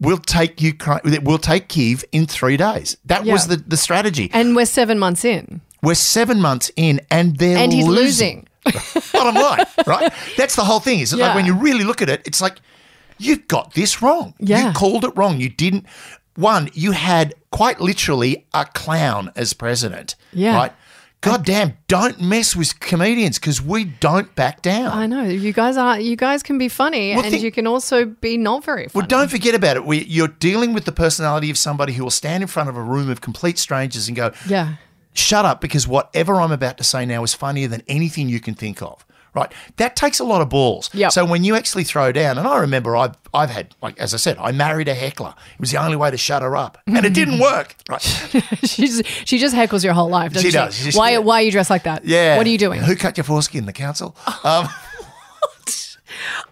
We'll 0.00 0.18
take 0.18 0.60
Ukraine, 0.60 1.00
we'll 1.22 1.38
take 1.38 1.68
Kiev 1.68 2.04
in 2.12 2.26
three 2.26 2.56
days. 2.56 2.96
That 3.06 3.24
was 3.24 3.48
the, 3.48 3.56
the 3.56 3.76
strategy. 3.76 4.30
And 4.32 4.54
we're 4.56 4.66
seven 4.66 4.98
months 4.98 5.24
in, 5.24 5.60
We're 5.82 5.94
seven 5.94 6.40
months 6.40 6.70
in 6.76 7.00
and 7.10 7.36
they're 7.38 7.58
and 7.58 7.72
he's 7.72 7.86
losing. 7.86 8.46
losing. 8.64 9.10
Bottom 9.12 9.34
line, 9.36 9.64
right? 9.86 10.12
That's 10.36 10.56
the 10.56 10.64
whole 10.64 10.80
thing. 10.80 10.98
Is 11.00 11.12
it 11.12 11.18
like 11.18 11.34
when 11.36 11.46
you 11.46 11.54
really 11.54 11.84
look 11.84 12.02
at 12.02 12.08
it, 12.08 12.22
it's 12.26 12.40
like, 12.40 12.56
you've 13.18 13.46
got 13.46 13.74
this 13.74 14.02
wrong. 14.02 14.34
Yeah. 14.40 14.68
You 14.68 14.72
called 14.74 15.04
it 15.04 15.16
wrong. 15.16 15.40
You 15.40 15.48
didn't. 15.48 15.86
One, 16.34 16.68
you 16.74 16.90
had 16.92 17.34
quite 17.50 17.80
literally 17.80 18.44
a 18.52 18.64
clown 18.66 19.30
as 19.36 19.52
president. 19.52 20.16
Yeah. 20.32 20.56
Right? 20.56 20.72
God 21.22 21.44
damn, 21.44 21.76
don't 21.88 22.20
mess 22.20 22.54
with 22.54 22.78
comedians 22.78 23.38
because 23.38 23.60
we 23.60 23.84
don't 23.84 24.32
back 24.36 24.62
down. 24.62 24.92
I 24.92 25.06
know 25.06 25.24
you 25.24 25.52
guys 25.52 25.76
are. 25.76 25.98
You 25.98 26.14
guys 26.14 26.42
can 26.42 26.56
be 26.56 26.68
funny, 26.68 27.14
Well, 27.14 27.24
and 27.24 27.32
think- 27.32 27.42
you 27.42 27.50
can 27.50 27.66
also 27.66 28.04
be 28.04 28.36
not 28.36 28.64
very 28.64 28.88
funny. 28.88 28.92
Well, 28.94 29.06
don't 29.08 29.30
forget 29.30 29.54
about 29.54 29.76
it. 29.76 29.84
We, 29.84 30.04
you're 30.04 30.28
dealing 30.28 30.72
with 30.72 30.84
the 30.84 30.92
personality 30.92 31.50
of 31.50 31.58
somebody 31.58 31.94
who 31.94 32.04
will 32.04 32.10
stand 32.10 32.42
in 32.42 32.46
front 32.48 32.68
of 32.68 32.76
a 32.76 32.82
room 32.82 33.10
of 33.10 33.20
complete 33.20 33.58
strangers 33.58 34.06
and 34.06 34.16
go, 34.16 34.32
yeah. 34.46 34.76
shut 35.14 35.44
up 35.44 35.60
because 35.60 35.88
whatever 35.88 36.40
I'm 36.40 36.52
about 36.52 36.78
to 36.78 36.84
say 36.84 37.04
now 37.04 37.24
is 37.24 37.34
funnier 37.34 37.66
than 37.66 37.82
anything 37.88 38.28
you 38.28 38.38
can 38.38 38.54
think 38.54 38.80
of. 38.80 39.04
Right? 39.36 39.52
That 39.76 39.94
takes 39.96 40.18
a 40.18 40.24
lot 40.24 40.40
of 40.42 40.48
balls. 40.48 40.90
Yep. 40.94 41.12
So 41.12 41.24
when 41.26 41.44
you 41.44 41.54
actually 41.54 41.84
throw 41.84 42.10
down, 42.10 42.38
and 42.38 42.48
I 42.48 42.58
remember 42.58 42.96
I've 42.96 43.14
I've 43.34 43.50
had 43.50 43.74
like 43.82 43.98
as 43.98 44.14
I 44.14 44.16
said, 44.16 44.38
I 44.38 44.50
married 44.52 44.88
a 44.88 44.94
heckler. 44.94 45.34
It 45.54 45.60
was 45.60 45.70
the 45.70 45.76
only 45.76 45.96
way 45.96 46.10
to 46.10 46.16
shut 46.16 46.40
her 46.42 46.56
up. 46.56 46.78
And 46.86 47.04
it 47.04 47.12
didn't 47.14 47.38
work. 47.38 47.76
Right. 47.88 48.00
She's 48.64 49.02
she 49.26 49.38
just 49.38 49.54
heckles 49.54 49.84
your 49.84 49.92
whole 49.92 50.08
life, 50.08 50.32
doesn't 50.32 50.46
She 50.46 50.50
she? 50.50 50.56
does. 50.56 50.74
She's- 50.76 50.96
why 50.96 51.10
yeah. 51.12 51.18
why 51.18 51.40
are 51.40 51.42
you 51.42 51.52
dressed 51.52 51.70
like 51.70 51.82
that? 51.84 52.04
Yeah. 52.04 52.36
What 52.38 52.46
are 52.46 52.50
you 52.50 52.58
doing? 52.58 52.80
Who 52.80 52.96
cut 52.96 53.16
your 53.18 53.24
foreskin? 53.24 53.66
The 53.66 53.72
council? 53.72 54.16
Um, 54.44 54.68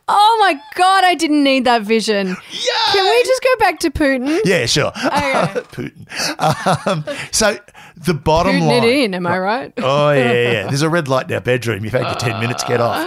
Oh 0.07 0.37
my 0.41 0.61
god, 0.77 1.05
I 1.05 1.15
didn't 1.15 1.43
need 1.43 1.65
that 1.65 1.83
vision. 1.83 2.29
Yeah. 2.29 2.93
Can 2.93 3.05
we 3.05 3.23
just 3.25 3.43
go 3.43 3.57
back 3.59 3.79
to 3.81 3.91
Putin? 3.91 4.41
yeah, 4.45 4.67
sure. 4.67 4.89
Okay. 4.89 5.05
Putin. 5.73 6.87
Um, 6.87 7.05
so 7.33 7.59
the 7.97 8.15
bottom 8.15 8.57
Putin 8.57 8.67
line. 8.67 8.85
it 8.85 8.89
in, 9.05 9.15
am 9.15 9.27
I 9.27 9.39
right? 9.39 9.73
Oh 9.79 10.11
yeah, 10.11 10.33
yeah. 10.33 10.67
There's 10.67 10.83
a 10.83 10.89
red 10.91 11.09
light 11.09 11.29
in 11.29 11.35
our 11.35 11.41
bedroom. 11.41 11.85
You've 11.85 11.93
had 11.95 12.03
your 12.03 12.15
ten 12.17 12.41
minutes. 12.41 12.65
Get 12.65 12.81
off. 12.81 13.07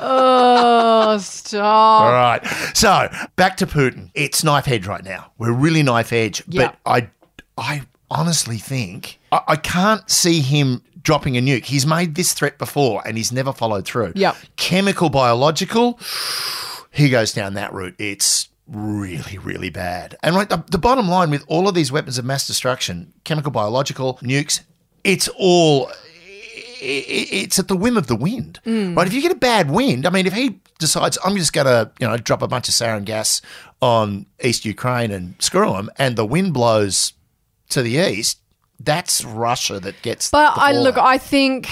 Oh, 0.00 1.18
stop. 1.18 2.02
All 2.02 2.12
right. 2.12 2.44
So 2.74 3.08
back 3.36 3.56
to 3.58 3.66
Putin. 3.66 4.10
It's 4.14 4.42
knife 4.44 4.68
edge 4.68 4.86
right 4.86 5.04
now. 5.04 5.32
We're 5.38 5.52
really 5.52 5.82
knife 5.82 6.12
edge. 6.12 6.42
Yeah. 6.48 6.68
But 6.68 6.78
I, 6.86 7.08
I 7.56 7.82
honestly 8.10 8.58
think 8.58 9.18
I, 9.32 9.40
I 9.48 9.56
can't 9.56 10.08
see 10.10 10.40
him 10.40 10.82
dropping 11.08 11.38
a 11.38 11.40
nuke. 11.40 11.64
He's 11.64 11.86
made 11.86 12.16
this 12.16 12.34
threat 12.34 12.58
before 12.58 13.00
and 13.06 13.16
he's 13.16 13.32
never 13.32 13.50
followed 13.50 13.86
through. 13.86 14.12
Yep. 14.14 14.36
Chemical, 14.56 15.08
biological. 15.08 15.98
He 16.90 17.08
goes 17.08 17.32
down 17.32 17.54
that 17.54 17.72
route. 17.72 17.94
It's 17.98 18.50
really, 18.66 19.38
really 19.38 19.70
bad. 19.70 20.18
And 20.22 20.36
right, 20.36 20.46
the, 20.46 20.62
the 20.70 20.76
bottom 20.76 21.08
line 21.08 21.30
with 21.30 21.46
all 21.48 21.66
of 21.66 21.74
these 21.74 21.90
weapons 21.90 22.18
of 22.18 22.26
mass 22.26 22.46
destruction, 22.46 23.14
chemical, 23.24 23.50
biological, 23.50 24.18
nukes, 24.20 24.60
it's 25.02 25.30
all 25.38 25.90
it's 26.80 27.58
at 27.58 27.68
the 27.68 27.76
whim 27.76 27.96
of 27.96 28.06
the 28.06 28.14
wind, 28.14 28.60
mm. 28.66 28.94
right? 28.94 29.06
If 29.06 29.14
you 29.14 29.22
get 29.22 29.32
a 29.32 29.34
bad 29.34 29.70
wind, 29.70 30.06
I 30.06 30.10
mean, 30.10 30.26
if 30.26 30.34
he 30.34 30.60
decides 30.78 31.16
I'm 31.24 31.36
just 31.36 31.54
going 31.54 31.64
to, 31.66 31.90
you 31.98 32.06
know, 32.06 32.18
drop 32.18 32.42
a 32.42 32.48
bunch 32.48 32.68
of 32.68 32.74
sarin 32.74 33.06
gas 33.06 33.40
on 33.80 34.26
East 34.44 34.66
Ukraine 34.66 35.10
and 35.10 35.36
screw 35.38 35.72
them, 35.72 35.90
and 35.96 36.16
the 36.16 36.26
wind 36.26 36.52
blows 36.52 37.14
to 37.70 37.82
the 37.82 37.96
east, 37.96 38.42
that's 38.80 39.24
Russia 39.24 39.80
that 39.80 40.00
gets. 40.02 40.30
But 40.30 40.54
the 40.54 40.60
I 40.60 40.72
look. 40.72 40.96
I 40.96 41.18
think 41.18 41.68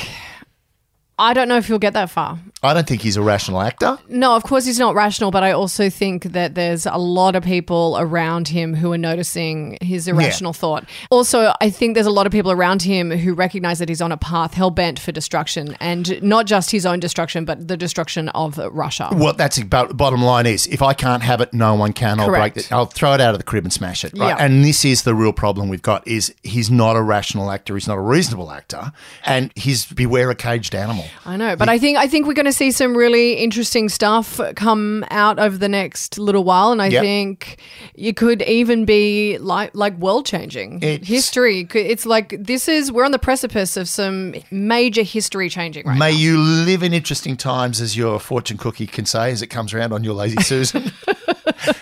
I 1.18 1.34
don't 1.34 1.48
know 1.48 1.56
if 1.56 1.66
he'll 1.66 1.78
get 1.78 1.94
that 1.94 2.10
far. 2.10 2.38
I 2.62 2.74
don't 2.74 2.86
think 2.86 3.02
he's 3.02 3.16
a 3.16 3.22
rational 3.22 3.60
actor. 3.60 3.98
No, 4.08 4.34
of 4.34 4.42
course 4.42 4.64
he's 4.64 4.78
not 4.78 4.94
rational, 4.94 5.30
but 5.30 5.44
I 5.44 5.52
also 5.52 5.90
think 5.90 6.24
that 6.24 6.54
there's 6.54 6.86
a 6.86 6.96
lot 6.96 7.36
of 7.36 7.44
people 7.44 7.96
around 7.98 8.48
him 8.48 8.74
who 8.74 8.92
are 8.92 8.98
noticing 8.98 9.76
his 9.80 10.08
irrational 10.08 10.52
thought. 10.52 10.88
Also, 11.10 11.52
I 11.60 11.70
think 11.70 11.94
there's 11.94 12.06
a 12.06 12.10
lot 12.10 12.26
of 12.26 12.32
people 12.32 12.50
around 12.50 12.82
him 12.82 13.10
who 13.10 13.34
recognize 13.34 13.78
that 13.78 13.88
he's 13.88 14.00
on 14.00 14.10
a 14.10 14.16
path 14.16 14.54
hell 14.54 14.70
bent 14.70 14.98
for 14.98 15.12
destruction, 15.12 15.76
and 15.80 16.20
not 16.22 16.46
just 16.46 16.70
his 16.70 16.86
own 16.86 16.98
destruction, 16.98 17.44
but 17.44 17.68
the 17.68 17.76
destruction 17.76 18.30
of 18.30 18.58
Russia. 18.58 19.10
Well, 19.12 19.34
that's 19.34 19.58
about 19.58 19.96
bottom 19.96 20.22
line 20.22 20.46
is 20.46 20.66
if 20.66 20.82
I 20.82 20.94
can't 20.94 21.22
have 21.22 21.40
it, 21.40 21.52
no 21.52 21.74
one 21.74 21.92
can. 21.92 22.18
I'll 22.18 22.28
Correct. 22.28 22.54
break 22.54 22.64
it. 22.64 22.72
I'll 22.72 22.86
throw 22.86 23.12
it 23.12 23.20
out 23.20 23.34
of 23.34 23.38
the 23.38 23.44
crib 23.44 23.64
and 23.64 23.72
smash 23.72 24.04
it. 24.04 24.12
Right? 24.16 24.28
Yeah. 24.28 24.36
And 24.38 24.64
this 24.64 24.84
is 24.84 25.02
the 25.02 25.14
real 25.14 25.32
problem 25.32 25.68
we've 25.68 25.82
got: 25.82 26.06
is 26.08 26.34
he's 26.42 26.70
not 26.70 26.96
a 26.96 27.02
rational 27.02 27.50
actor. 27.50 27.74
He's 27.74 27.86
not 27.86 27.98
a 27.98 28.02
reasonable 28.02 28.50
actor, 28.50 28.92
and 29.24 29.52
he's 29.54 29.84
beware 29.86 30.30
a 30.30 30.34
caged 30.34 30.74
animal. 30.74 31.04
I 31.26 31.36
know, 31.36 31.54
but 31.54 31.68
I 31.68 31.78
think 31.78 31.98
I 31.98 32.06
think 32.06 32.26
we're 32.26 32.32
going 32.32 32.45
to 32.46 32.52
see 32.52 32.70
some 32.70 32.96
really 32.96 33.34
interesting 33.34 33.88
stuff 33.88 34.40
come 34.56 35.04
out 35.10 35.38
over 35.38 35.56
the 35.58 35.68
next 35.68 36.18
little 36.18 36.44
while, 36.44 36.72
and 36.72 36.80
I 36.80 36.86
Yep. 36.88 37.02
think 37.02 37.56
it 37.94 38.16
could 38.16 38.42
even 38.42 38.84
be 38.84 39.38
like 39.38 39.70
like 39.74 39.96
world 39.98 40.26
changing 40.26 40.80
history. 40.80 41.66
It's 41.74 42.06
like 42.06 42.34
this 42.38 42.68
is 42.68 42.90
we're 42.90 43.04
on 43.04 43.12
the 43.12 43.18
precipice 43.18 43.76
of 43.76 43.88
some 43.88 44.34
major 44.50 45.02
history 45.02 45.48
changing 45.48 45.86
right 45.86 45.98
May 45.98 46.12
now. 46.12 46.16
you 46.18 46.38
live 46.38 46.82
in 46.82 46.92
interesting 46.92 47.36
times, 47.36 47.80
as 47.80 47.96
your 47.96 48.18
fortune 48.20 48.56
cookie 48.56 48.86
can 48.86 49.04
say, 49.06 49.30
as 49.30 49.42
it 49.42 49.48
comes 49.48 49.74
around 49.74 49.92
on 49.92 50.02
your 50.04 50.14
lazy 50.14 50.42
Susan. 50.42 50.90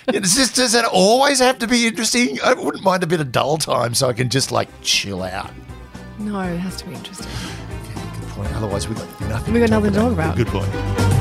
it's 0.09 0.37
just, 0.37 0.55
does 0.57 0.75
it 0.75 0.85
always 0.85 1.39
have 1.41 1.59
to 1.59 1.67
be 1.67 1.87
interesting? 1.87 2.39
I 2.45 2.55
wouldn't 2.55 2.85
mind 2.85 3.03
a 3.03 3.07
bit 3.07 3.21
of 3.21 3.33
dull 3.33 3.59
time 3.59 3.95
so 3.95 4.09
I 4.09 4.13
can 4.13 4.29
just 4.31 4.51
like 4.53 4.69
chill 4.83 5.23
out. 5.23 5.51
No, 6.19 6.41
it 6.41 6.57
has 6.59 6.77
to 6.77 6.87
be 6.87 6.95
interesting. 6.95 7.31
Good 8.35 8.47
point. 8.47 8.57
Otherwise, 8.57 8.89
we've 8.89 8.99
got 8.99 9.21
nothing. 9.29 9.55
We've 9.55 9.61
got 9.61 9.67
to 9.67 9.73
nothing 9.75 9.93
to 9.93 9.99
talk 9.99 10.13
about. 10.13 10.37
Good 10.37 10.49
point. 10.49 11.14